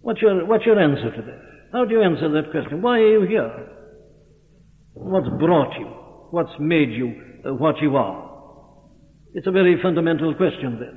[0.00, 1.40] What's your, what's your answer to that?
[1.72, 2.83] How do you answer that question?
[2.83, 3.68] Why are you here?
[4.92, 6.01] What's brought you?
[6.32, 7.12] What's made you
[7.44, 8.32] uh, what you are?
[9.34, 10.96] It's a very fundamental question then.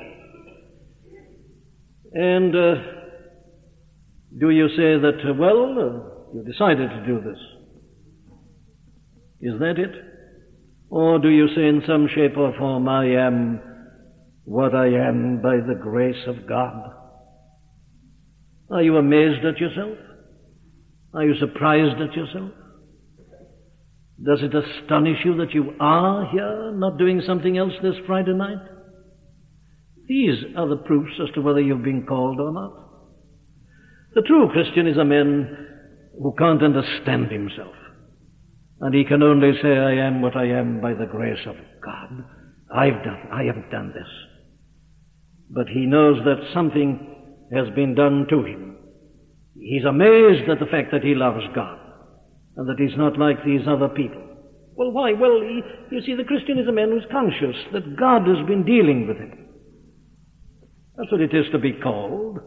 [2.13, 2.75] And uh,
[4.39, 7.37] do you say that, uh, well, uh, you decided to do this?
[9.41, 9.91] Is that it?
[10.89, 13.59] Or do you say in some shape or form, I am
[14.45, 16.93] what I am by the grace of God?
[18.71, 19.97] Are you amazed at yourself?
[21.13, 22.51] Are you surprised at yourself?
[24.23, 28.61] Does it astonish you that you are here, not doing something else this Friday night?
[30.07, 32.73] These are the proofs as to whether you've been called or not.
[34.13, 35.57] The true Christian is a man
[36.21, 37.73] who can't understand himself.
[38.79, 42.23] And he can only say, I am what I am by the grace of God.
[42.73, 44.07] I've done, I haven't done this.
[45.49, 48.77] But he knows that something has been done to him.
[49.59, 51.84] He's amazed at the fact that he loves God
[52.57, 54.21] and that he's not like these other people.
[54.75, 55.13] Well, why?
[55.13, 58.65] Well, he, you see, the Christian is a man who's conscious that God has been
[58.65, 59.47] dealing with him.
[60.97, 62.39] That's what it is to be called.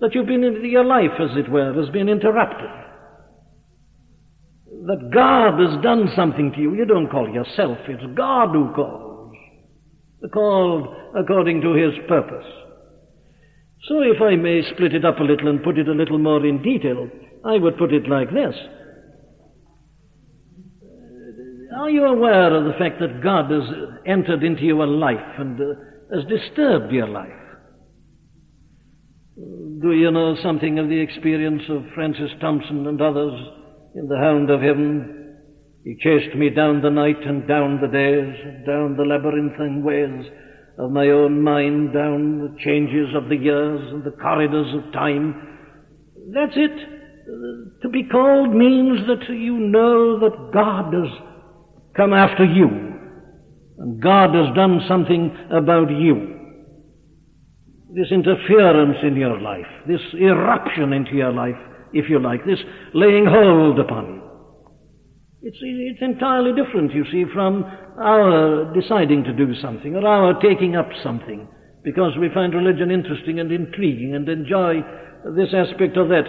[0.00, 2.70] That you've been, in, your life, as it were, has been interrupted
[4.86, 6.74] that God has done something to you.
[6.74, 9.34] You don't call yourself, it's God who calls.
[10.32, 12.46] Called according to His purpose.
[13.88, 16.44] So if I may split it up a little and put it a little more
[16.44, 17.08] in detail,
[17.44, 18.54] I would put it like this.
[21.76, 23.62] Are you aware of the fact that God has
[24.06, 25.74] entered into your life and uh,
[26.14, 27.32] has disturbed your life?
[29.36, 33.38] Do you know something of the experience of Francis Thompson and others
[33.94, 35.36] in the hound of heaven.
[35.84, 38.34] He chased me down the night and down the days,
[38.66, 40.26] down the labyrinthine ways
[40.78, 45.34] of my own mind, down the changes of the years and the corridors of time.
[46.32, 47.82] That's it.
[47.82, 51.27] To be called means that you know that God has
[51.96, 52.68] come after you,
[53.78, 56.36] and God has done something about you.
[57.94, 61.56] This interference in your life, this eruption into your life,
[61.92, 62.58] if you like, this
[62.92, 64.18] laying hold upon you.
[65.40, 67.64] It's, it's entirely different, you see, from
[67.98, 71.48] our deciding to do something or our taking up something
[71.84, 74.82] because we find religion interesting and intriguing and enjoy
[75.36, 76.24] this aspect of that.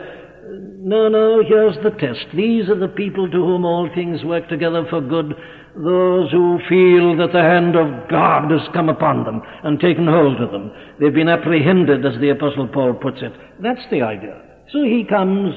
[0.81, 2.25] No, no, here's the test.
[2.35, 5.33] These are the people to whom all things work together for good,
[5.75, 10.41] those who feel that the hand of God has come upon them and taken hold
[10.41, 10.71] of them.
[10.99, 13.33] They've been apprehended, as the Apostle Paul puts it.
[13.61, 14.41] That's the idea.
[14.71, 15.53] So he comes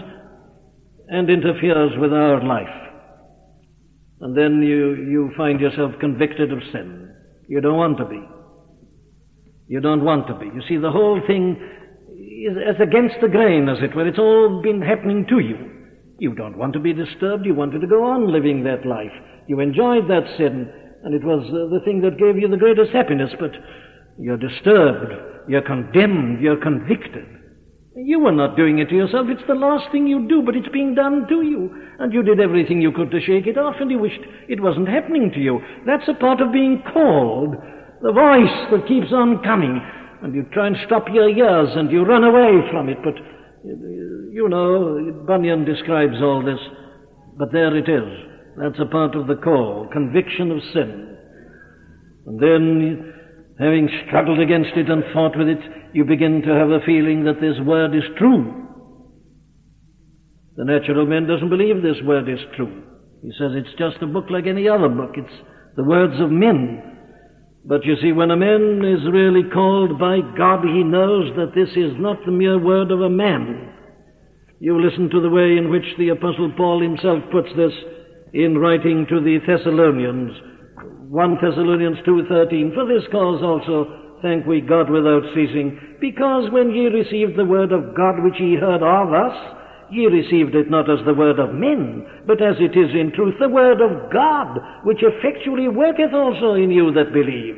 [1.08, 2.68] and interferes with our life.
[4.20, 7.14] And then you, you find yourself convicted of sin.
[7.48, 8.22] You don't want to be.
[9.66, 10.46] You don't want to be.
[10.46, 11.56] You see, the whole thing
[12.22, 14.06] is as against the grain, as it were.
[14.06, 15.58] It's all been happening to you.
[16.18, 17.44] You don't want to be disturbed.
[17.44, 19.12] You wanted to go on living that life.
[19.48, 20.70] You enjoyed that sin,
[21.02, 23.50] and it was uh, the thing that gave you the greatest happiness, but
[24.18, 25.12] you're disturbed.
[25.48, 26.40] You're condemned.
[26.40, 27.26] You're convicted.
[27.96, 29.26] You were not doing it to yourself.
[29.28, 31.70] It's the last thing you do, but it's being done to you.
[31.98, 34.88] And you did everything you could to shake it off, and you wished it wasn't
[34.88, 35.60] happening to you.
[35.86, 37.56] That's a part of being called.
[38.00, 39.80] The voice that keeps on coming.
[40.22, 42.98] And you try and stop your ears, and you run away from it.
[43.02, 43.14] But,
[43.64, 46.60] you know, Bunyan describes all this.
[47.36, 48.08] But there it is.
[48.56, 49.88] That's a part of the call.
[49.92, 51.16] Conviction of sin.
[52.26, 53.14] And then
[53.58, 55.58] having struggled against it and fought with it,
[55.92, 58.68] you begin to have a feeling that this word is true.
[60.56, 62.82] The natural man doesn't believe this word is true.
[63.22, 65.12] He says it's just a book like any other book.
[65.16, 65.42] It's
[65.76, 66.91] the words of men.
[67.64, 71.70] But you see, when a man is really called by God, he knows that this
[71.76, 73.72] is not the mere word of a man.
[74.58, 77.72] You listen to the way in which the Apostle Paul himself puts this
[78.32, 80.32] in writing to the Thessalonians.
[81.08, 86.86] 1 Thessalonians 2.13, For this cause also thank we God without ceasing, because when ye
[86.86, 89.36] received the word of God which ye heard of us,
[89.92, 93.34] ye received it not as the word of men, but as it is in truth
[93.38, 97.56] the word of God, which effectually worketh also in you that believe.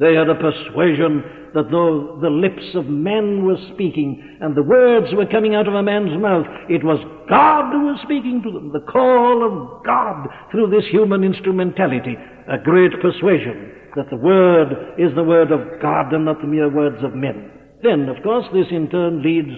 [0.00, 1.22] They had a persuasion
[1.54, 5.74] that though the lips of men were speaking and the words were coming out of
[5.74, 10.28] a man's mouth, it was God who was speaking to them, the call of God
[10.50, 12.16] through this human instrumentality,
[12.48, 16.70] a great persuasion that the word is the word of God and not the mere
[16.70, 17.50] words of men.
[17.82, 19.50] Then, of course, this in turn leads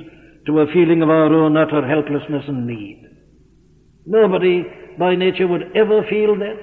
[0.47, 3.07] to a feeling of our own utter helplessness and need.
[4.07, 4.65] Nobody
[4.99, 6.59] by nature would ever feel that,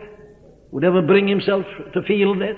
[0.71, 2.57] would ever bring himself to feel that.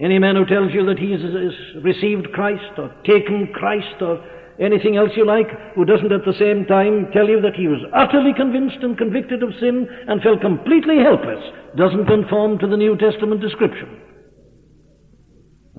[0.00, 4.24] Any man who tells you that he has received Christ or taken Christ or
[4.60, 7.82] anything else you like, who doesn't at the same time tell you that he was
[7.94, 11.42] utterly convinced and convicted of sin and felt completely helpless,
[11.76, 14.02] doesn't conform to the New Testament description.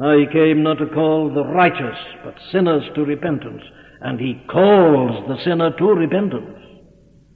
[0.02, 3.64] I came not to call the righteous, but sinners to repentance.
[4.02, 6.58] And he calls the sinner to repentance,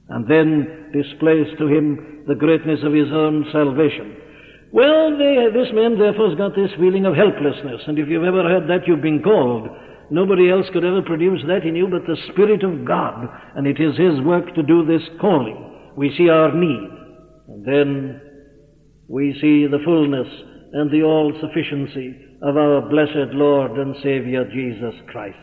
[0.08, 4.16] and then displays to him the greatness of his own salvation.
[4.72, 8.42] Well, they, this man therefore has got this feeling of helplessness, and if you've ever
[8.42, 9.68] heard that, you've been called.
[10.10, 13.80] Nobody else could ever produce that in you but the Spirit of God, and it
[13.80, 15.92] is His work to do this calling.
[15.96, 16.90] We see our need,
[17.48, 18.20] and then
[19.08, 20.28] we see the fullness
[20.72, 25.38] and the all sufficiency of our blessed Lord and Savior Jesus Christ.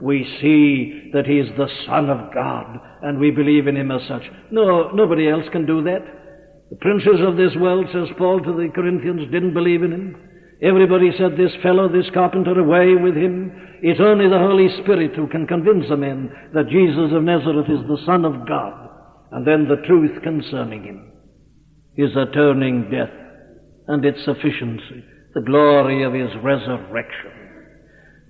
[0.00, 4.06] We see that He is the Son of God, and we believe in Him as
[4.08, 4.22] such.
[4.50, 6.20] No, nobody else can do that.
[6.70, 10.16] The princes of this world, says Paul to the Corinthians, didn't believe in him.
[10.62, 13.50] Everybody said, This fellow, this carpenter, away with him.
[13.82, 17.82] It's only the Holy Spirit who can convince a man that Jesus of Nazareth is
[17.88, 18.88] the Son of God,
[19.32, 21.12] and then the truth concerning him,
[21.96, 23.10] his atoning death
[23.88, 25.02] and its sufficiency,
[25.34, 27.39] the glory of his resurrection.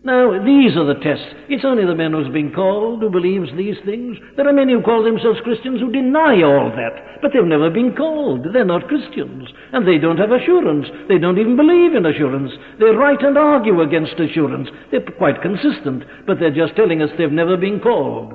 [0.02, 1.28] Now, these are the tests.
[1.50, 4.16] It's only the man who's been called who believes these things.
[4.34, 7.94] There are many who call themselves Christians who deny all that, but they've never been
[7.94, 8.46] called.
[8.50, 10.86] They're not Christians, and they don't have assurance.
[11.06, 12.50] They don't even believe in assurance.
[12.78, 14.70] They write and argue against assurance.
[14.90, 18.32] They're quite consistent, but they're just telling us they've never been called.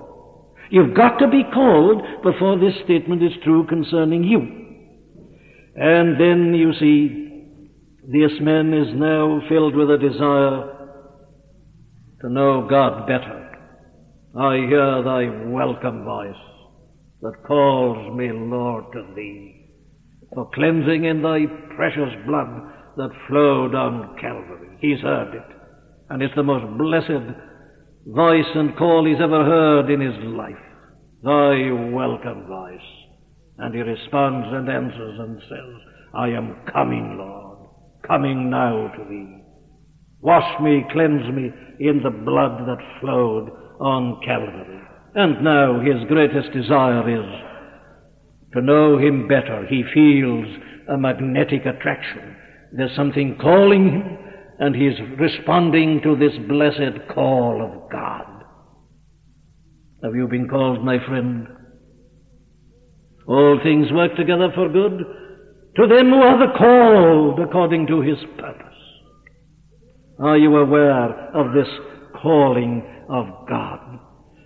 [0.69, 4.39] You've got to be called before this statement is true concerning you.
[5.75, 7.49] And then you see,
[8.07, 10.74] this man is now filled with a desire
[12.25, 13.51] to know God better.
[14.35, 16.33] I hear thy welcome voice
[17.21, 19.69] that calls me, Lord, to thee,
[20.33, 21.45] for cleansing in thy
[21.75, 22.47] precious blood
[22.97, 24.75] that flowed on Calvary.
[24.79, 25.55] He's heard it,
[26.09, 27.29] and it's the most blessed
[28.07, 30.55] voice and call he's ever heard in his life.
[31.21, 32.89] Thy welcome voice.
[33.59, 35.81] And he responds and answers and says,
[36.15, 37.69] I am coming, Lord,
[38.07, 39.44] coming now to thee.
[40.25, 43.47] Wash me, cleanse me in the blood that flowed
[43.79, 44.81] on Calvary.
[45.13, 47.41] And now his greatest desire is
[48.53, 49.67] to know him better.
[49.69, 50.47] He feels
[50.89, 52.35] a magnetic attraction.
[52.71, 54.17] There's something calling him,
[54.57, 58.25] and he's responding to this blessed call of God.
[60.03, 61.47] Have you been called, my friend?
[63.27, 65.05] All things work together for good
[65.75, 68.74] to them who are the called according to his purpose.
[70.19, 71.67] Are you aware of this
[72.21, 73.99] calling of God?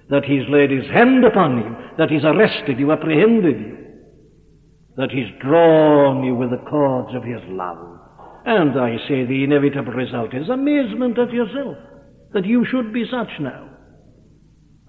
[0.09, 3.77] That He's laid His hand upon you, that He's arrested you, apprehended you,
[4.97, 7.99] that He's drawn you with the cords of His love.
[8.45, 11.77] And I say the inevitable result is amazement at yourself,
[12.33, 13.69] that you should be such now.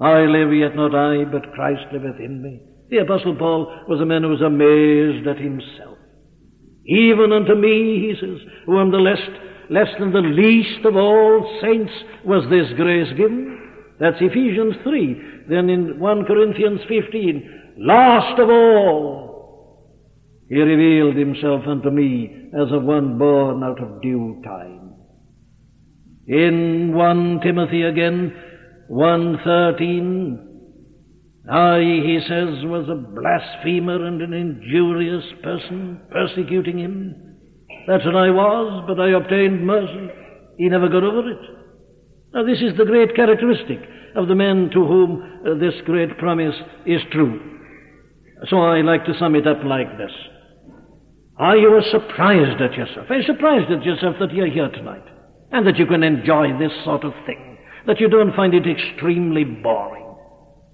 [0.00, 2.62] I live, yet not I, but Christ liveth in me.
[2.88, 5.98] The Apostle Paul was a man who was amazed at himself.
[6.86, 9.20] Even unto me, he says, who am the less,
[9.70, 11.92] less than the least of all saints,
[12.24, 13.56] was this grace given.
[14.00, 15.22] That's Ephesians 3.
[15.48, 19.30] Then in 1 Corinthians 15, last of all,
[20.48, 24.94] he revealed himself unto me as of one born out of due time.
[26.26, 28.34] In 1 Timothy again,
[28.88, 30.50] 113,
[31.48, 37.29] I, he says, was a blasphemer and an injurious person, persecuting him.
[37.90, 40.10] That's what I was, but I obtained mercy.
[40.58, 41.42] He never got over it.
[42.32, 43.80] Now, this is the great characteristic
[44.14, 46.54] of the men to whom uh, this great promise
[46.86, 47.40] is true.
[48.48, 50.12] So I like to sum it up like this.
[51.36, 53.10] Are you surprised at yourself?
[53.10, 55.02] Are you surprised at yourself that you're here tonight?
[55.50, 57.58] And that you can enjoy this sort of thing?
[57.88, 60.14] That you don't find it extremely boring?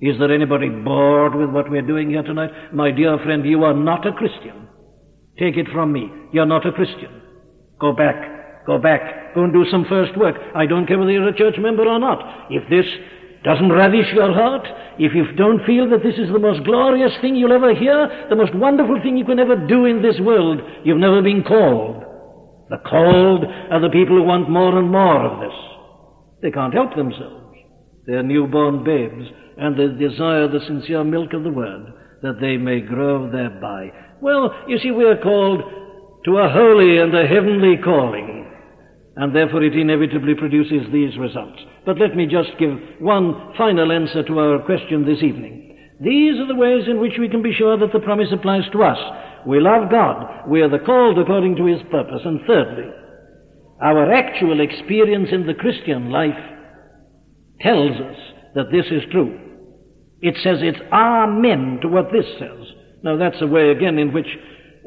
[0.02, 2.74] Is there anybody bored with what we're doing here tonight?
[2.74, 4.65] My dear friend, you are not a Christian.
[5.38, 6.10] Take it from me.
[6.32, 7.22] You're not a Christian.
[7.80, 8.66] Go back.
[8.66, 9.34] Go back.
[9.34, 10.36] Go and do some first work.
[10.54, 12.48] I don't care whether you're a church member or not.
[12.50, 12.86] If this
[13.44, 14.66] doesn't ravish your heart,
[14.98, 18.36] if you don't feel that this is the most glorious thing you'll ever hear, the
[18.36, 22.02] most wonderful thing you can ever do in this world, you've never been called.
[22.70, 25.56] The called are the people who want more and more of this.
[26.42, 27.54] They can't help themselves.
[28.06, 29.26] They're newborn babes
[29.58, 33.90] and they desire the sincere milk of the word, that they may grow thereby.
[34.20, 35.62] Well, you see, we are called
[36.24, 38.50] to a holy and a heavenly calling,
[39.16, 41.60] and therefore it inevitably produces these results.
[41.84, 45.76] But let me just give one final answer to our question this evening.
[46.00, 48.82] These are the ways in which we can be sure that the promise applies to
[48.82, 48.98] us.
[49.46, 50.48] We love God.
[50.48, 52.20] We are the called according to His purpose.
[52.24, 52.90] And thirdly,
[53.80, 56.34] our actual experience in the Christian life
[57.60, 58.16] tells us
[58.54, 59.38] that this is true.
[60.20, 62.75] It says it's Amen to what this says.
[63.02, 64.26] Now that's a way again in which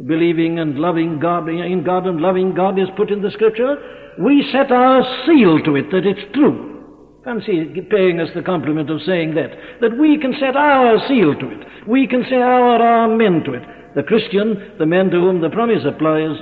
[0.08, 3.78] believing and loving God, in God and loving God is put in the scripture.
[4.20, 6.70] We set our seal to it that it's true.
[7.24, 9.52] Fancy paying us the compliment of saying that.
[9.82, 11.88] That we can set our seal to it.
[11.88, 13.64] We can say our amen to it.
[13.96, 16.38] The Christian, the man to whom the promise applies,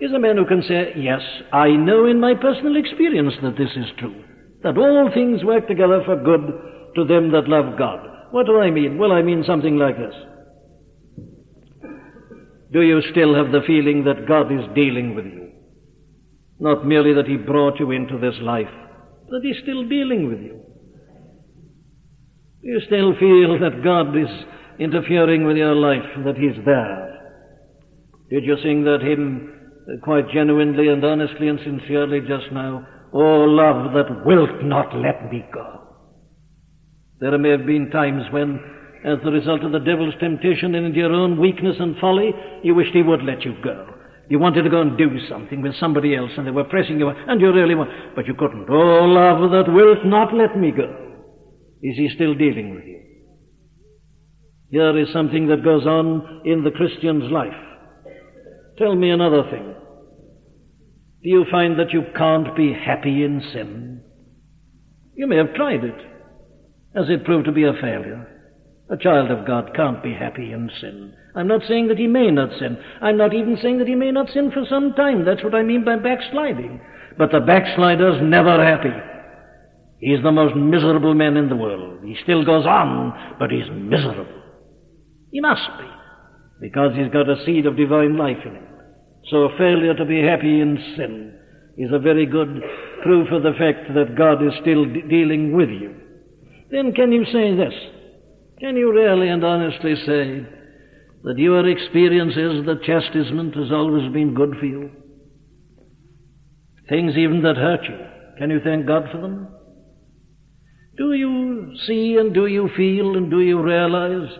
[0.00, 1.20] is a man who can say, Yes,
[1.52, 4.24] I know in my personal experience that this is true.
[4.62, 8.08] That all things work together for good to them that love God.
[8.30, 8.98] What do I mean?
[8.98, 10.14] Well, I mean something like this.
[12.72, 15.50] Do you still have the feeling that God is dealing with you?
[16.58, 18.72] Not merely that He brought you into this life,
[19.30, 20.60] but He's still dealing with you.
[22.62, 24.30] Do you still feel that God is
[24.78, 27.12] interfering with your life, that He's there?
[28.30, 29.52] Did you sing that hymn
[30.02, 32.86] quite genuinely and honestly and sincerely just now?
[33.12, 35.80] Oh, love that wilt not let me go.
[37.20, 38.58] There may have been times when,
[39.04, 42.30] as the result of the devil's temptation and your own weakness and folly,
[42.62, 43.86] you wished he would let you go.
[44.28, 47.08] You wanted to go and do something with somebody else, and they were pressing you,
[47.08, 48.66] and you really want, but you couldn't.
[48.70, 50.88] Oh, love that wilt not let me go.
[51.82, 53.00] Is he still dealing with you?
[54.70, 57.52] Here is something that goes on in the Christian's life.
[58.78, 59.74] Tell me another thing.
[61.22, 64.02] Do you find that you can't be happy in sin?
[65.14, 66.00] You may have tried it
[66.96, 68.31] as it proved to be a failure.
[68.92, 71.14] A child of God can't be happy in sin.
[71.34, 72.76] I'm not saying that he may not sin.
[73.00, 75.24] I'm not even saying that he may not sin for some time.
[75.24, 76.78] That's what I mean by backsliding.
[77.16, 78.92] But the backslider's never happy.
[79.98, 82.04] He's the most miserable man in the world.
[82.04, 84.42] He still goes on, but he's miserable.
[85.30, 85.88] He must be,
[86.60, 88.66] because he's got a seed of divine life in him.
[89.30, 91.38] So a failure to be happy in sin
[91.78, 92.60] is a very good
[93.02, 95.94] proof of the fact that God is still de- dealing with you.
[96.70, 97.72] Then can you say this?
[98.62, 100.46] Can you really and honestly say
[101.24, 104.90] that your experience is that chastisement has always been good for you?
[106.88, 107.98] Things even that hurt you,
[108.38, 109.48] can you thank God for them?
[110.96, 114.30] Do you see and do you feel and do you realize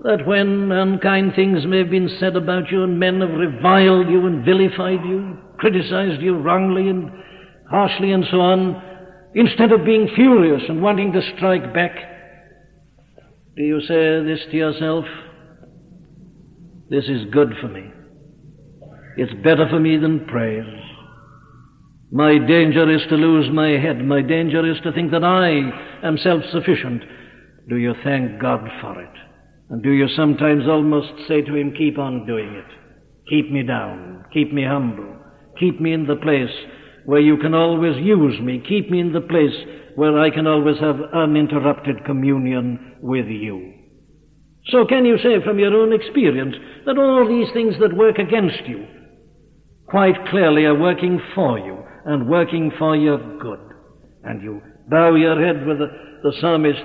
[0.00, 4.26] that when unkind things may have been said about you and men have reviled you
[4.26, 7.10] and vilified you, criticized you wrongly and
[7.70, 8.82] harshly and so on,
[9.36, 11.94] Instead of being furious and wanting to strike back,
[13.56, 15.04] do you say this to yourself?
[16.90, 17.90] This is good for me.
[19.16, 20.64] It's better for me than praise.
[22.12, 24.04] My danger is to lose my head.
[24.04, 27.02] My danger is to think that I am self sufficient.
[27.68, 29.10] Do you thank God for it?
[29.70, 33.28] And do you sometimes almost say to him, keep on doing it.
[33.28, 34.26] Keep me down.
[34.32, 35.16] Keep me humble.
[35.58, 36.54] Keep me in the place
[37.06, 38.62] where you can always use me.
[38.68, 39.54] Keep me in the place
[39.96, 43.72] where I can always have uninterrupted communion with you.
[44.68, 48.66] So can you say from your own experience that all these things that work against
[48.66, 48.86] you
[49.88, 53.60] quite clearly are working for you and working for your good?
[54.24, 55.86] And you bow your head with the,
[56.22, 56.84] the psalmist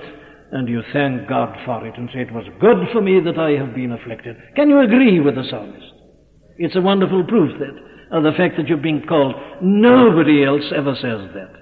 [0.52, 3.52] and you thank God for it and say, It was good for me that I
[3.52, 4.38] have been afflicted.
[4.56, 5.86] Can you agree with the psalmist?
[6.58, 9.36] It's a wonderful proof that of the fact that you've been called.
[9.62, 11.61] Nobody else ever says that.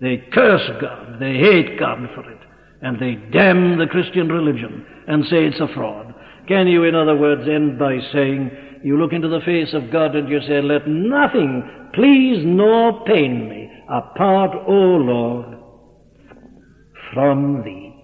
[0.00, 2.40] They curse God, they hate God for it,
[2.82, 6.14] and they damn the Christian religion and say it's a fraud.
[6.48, 8.50] Can you, in other words, end by saying,
[8.82, 13.48] you look into the face of God and you say, Let nothing please nor pain
[13.48, 15.56] me apart, O Lord,
[17.14, 17.94] from thee.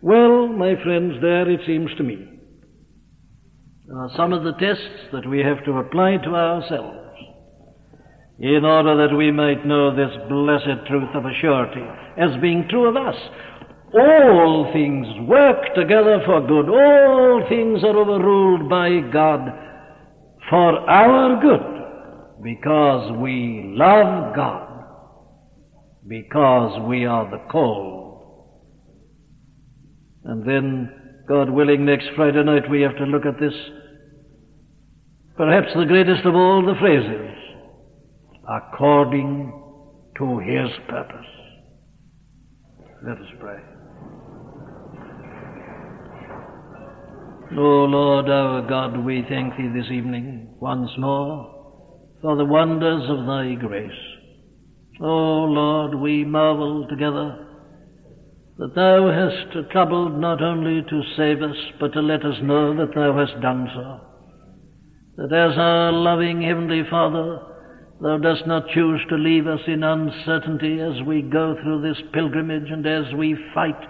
[0.00, 2.38] Well, my friends, there it seems to me
[3.94, 7.07] are some of the tests that we have to apply to ourselves
[8.40, 11.84] in order that we might know this blessed truth of a surety
[12.16, 13.16] as being true of us.
[13.94, 16.68] All things work together for good.
[16.68, 19.48] All things are overruled by God
[20.50, 21.78] for our good
[22.42, 24.84] because we love God,
[26.06, 28.08] because we are the called.
[30.24, 33.54] And then, God willing, next Friday night we have to look at this,
[35.36, 37.34] perhaps the greatest of all the phrases,
[38.48, 39.52] according
[40.16, 41.26] to His purpose.
[43.06, 43.58] Let us pray.
[47.56, 51.54] O Lord our God, we thank Thee this evening once more
[52.20, 53.90] for the wonders of Thy grace.
[55.00, 57.46] O Lord, we marvel together
[58.58, 62.94] that Thou hast troubled not only to save us, but to let us know that
[62.94, 64.00] Thou hast done so.
[65.16, 67.40] That as our loving Heavenly Father,
[68.00, 72.70] Thou dost not choose to leave us in uncertainty as we go through this pilgrimage
[72.70, 73.80] and as we fight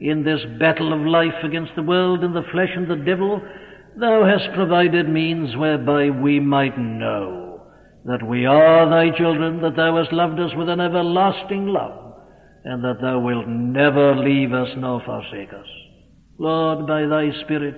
[0.00, 3.40] in this battle of life against the world and the flesh and the devil,
[3.96, 7.62] Thou hast provided means whereby we might know
[8.04, 12.14] that we are Thy children, that Thou hast loved us with an everlasting love,
[12.64, 15.66] and that Thou wilt never leave us nor forsake us.
[16.38, 17.76] Lord, by Thy Spirit,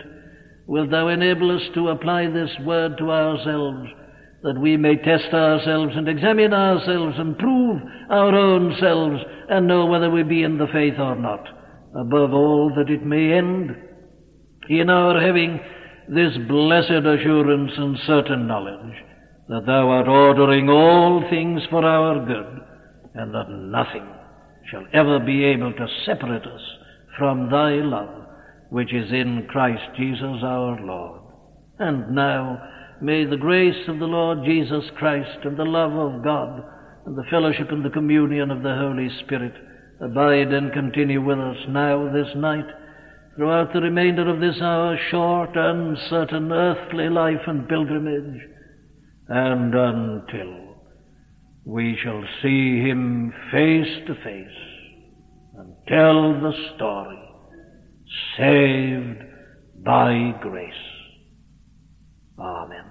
[0.67, 3.89] wilt Thou enable us to apply this word to ourselves,
[4.43, 9.87] that we may test ourselves and examine ourselves and prove our own selves and know
[9.87, 11.47] whether we be in the faith or not
[11.99, 13.71] above all that it may end
[14.69, 15.61] in our having
[16.09, 18.95] this blessed assurance and certain knowledge
[19.49, 22.61] that thou art ordering all things for our good
[23.15, 24.07] and that nothing
[24.71, 26.61] shall ever be able to separate us
[27.19, 28.27] from thy love
[28.71, 31.21] which is in Christ Jesus our Lord.
[31.81, 32.63] And now
[33.03, 36.63] may the grace of the Lord Jesus Christ and the love of God
[37.07, 39.55] and the fellowship and the communion of the Holy Spirit
[40.01, 42.67] abide and continue with us now this night,
[43.37, 48.41] throughout the remainder of this our short, uncertain earthly life and pilgrimage,
[49.29, 50.77] and until
[51.65, 54.59] we shall see him face to face
[55.57, 57.19] and tell the story,
[58.37, 59.23] saved
[59.85, 60.73] by grace.
[62.39, 62.90] Amen.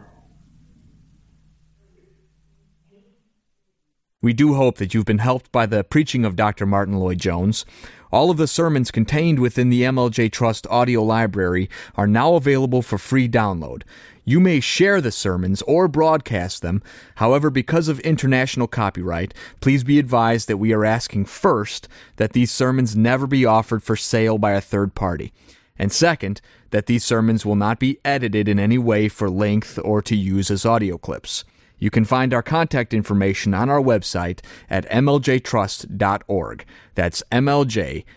[4.21, 6.65] We do hope that you've been helped by the preaching of Dr.
[6.65, 7.65] Martyn Lloyd-Jones.
[8.11, 12.97] All of the sermons contained within the MLJ Trust audio library are now available for
[12.97, 13.83] free download.
[14.25, 16.83] You may share the sermons or broadcast them.
[17.15, 22.51] However, because of international copyright, please be advised that we are asking first that these
[22.51, 25.31] sermons never be offered for sale by a third party.
[25.77, 26.41] And second,
[26.71, 30.51] that these sermons will not be edited in any way for length or to use
[30.51, 31.45] as audio clips.
[31.79, 36.65] You can find our contact information on our website at mljtrust.org.
[36.95, 38.09] That's mljtrust.org.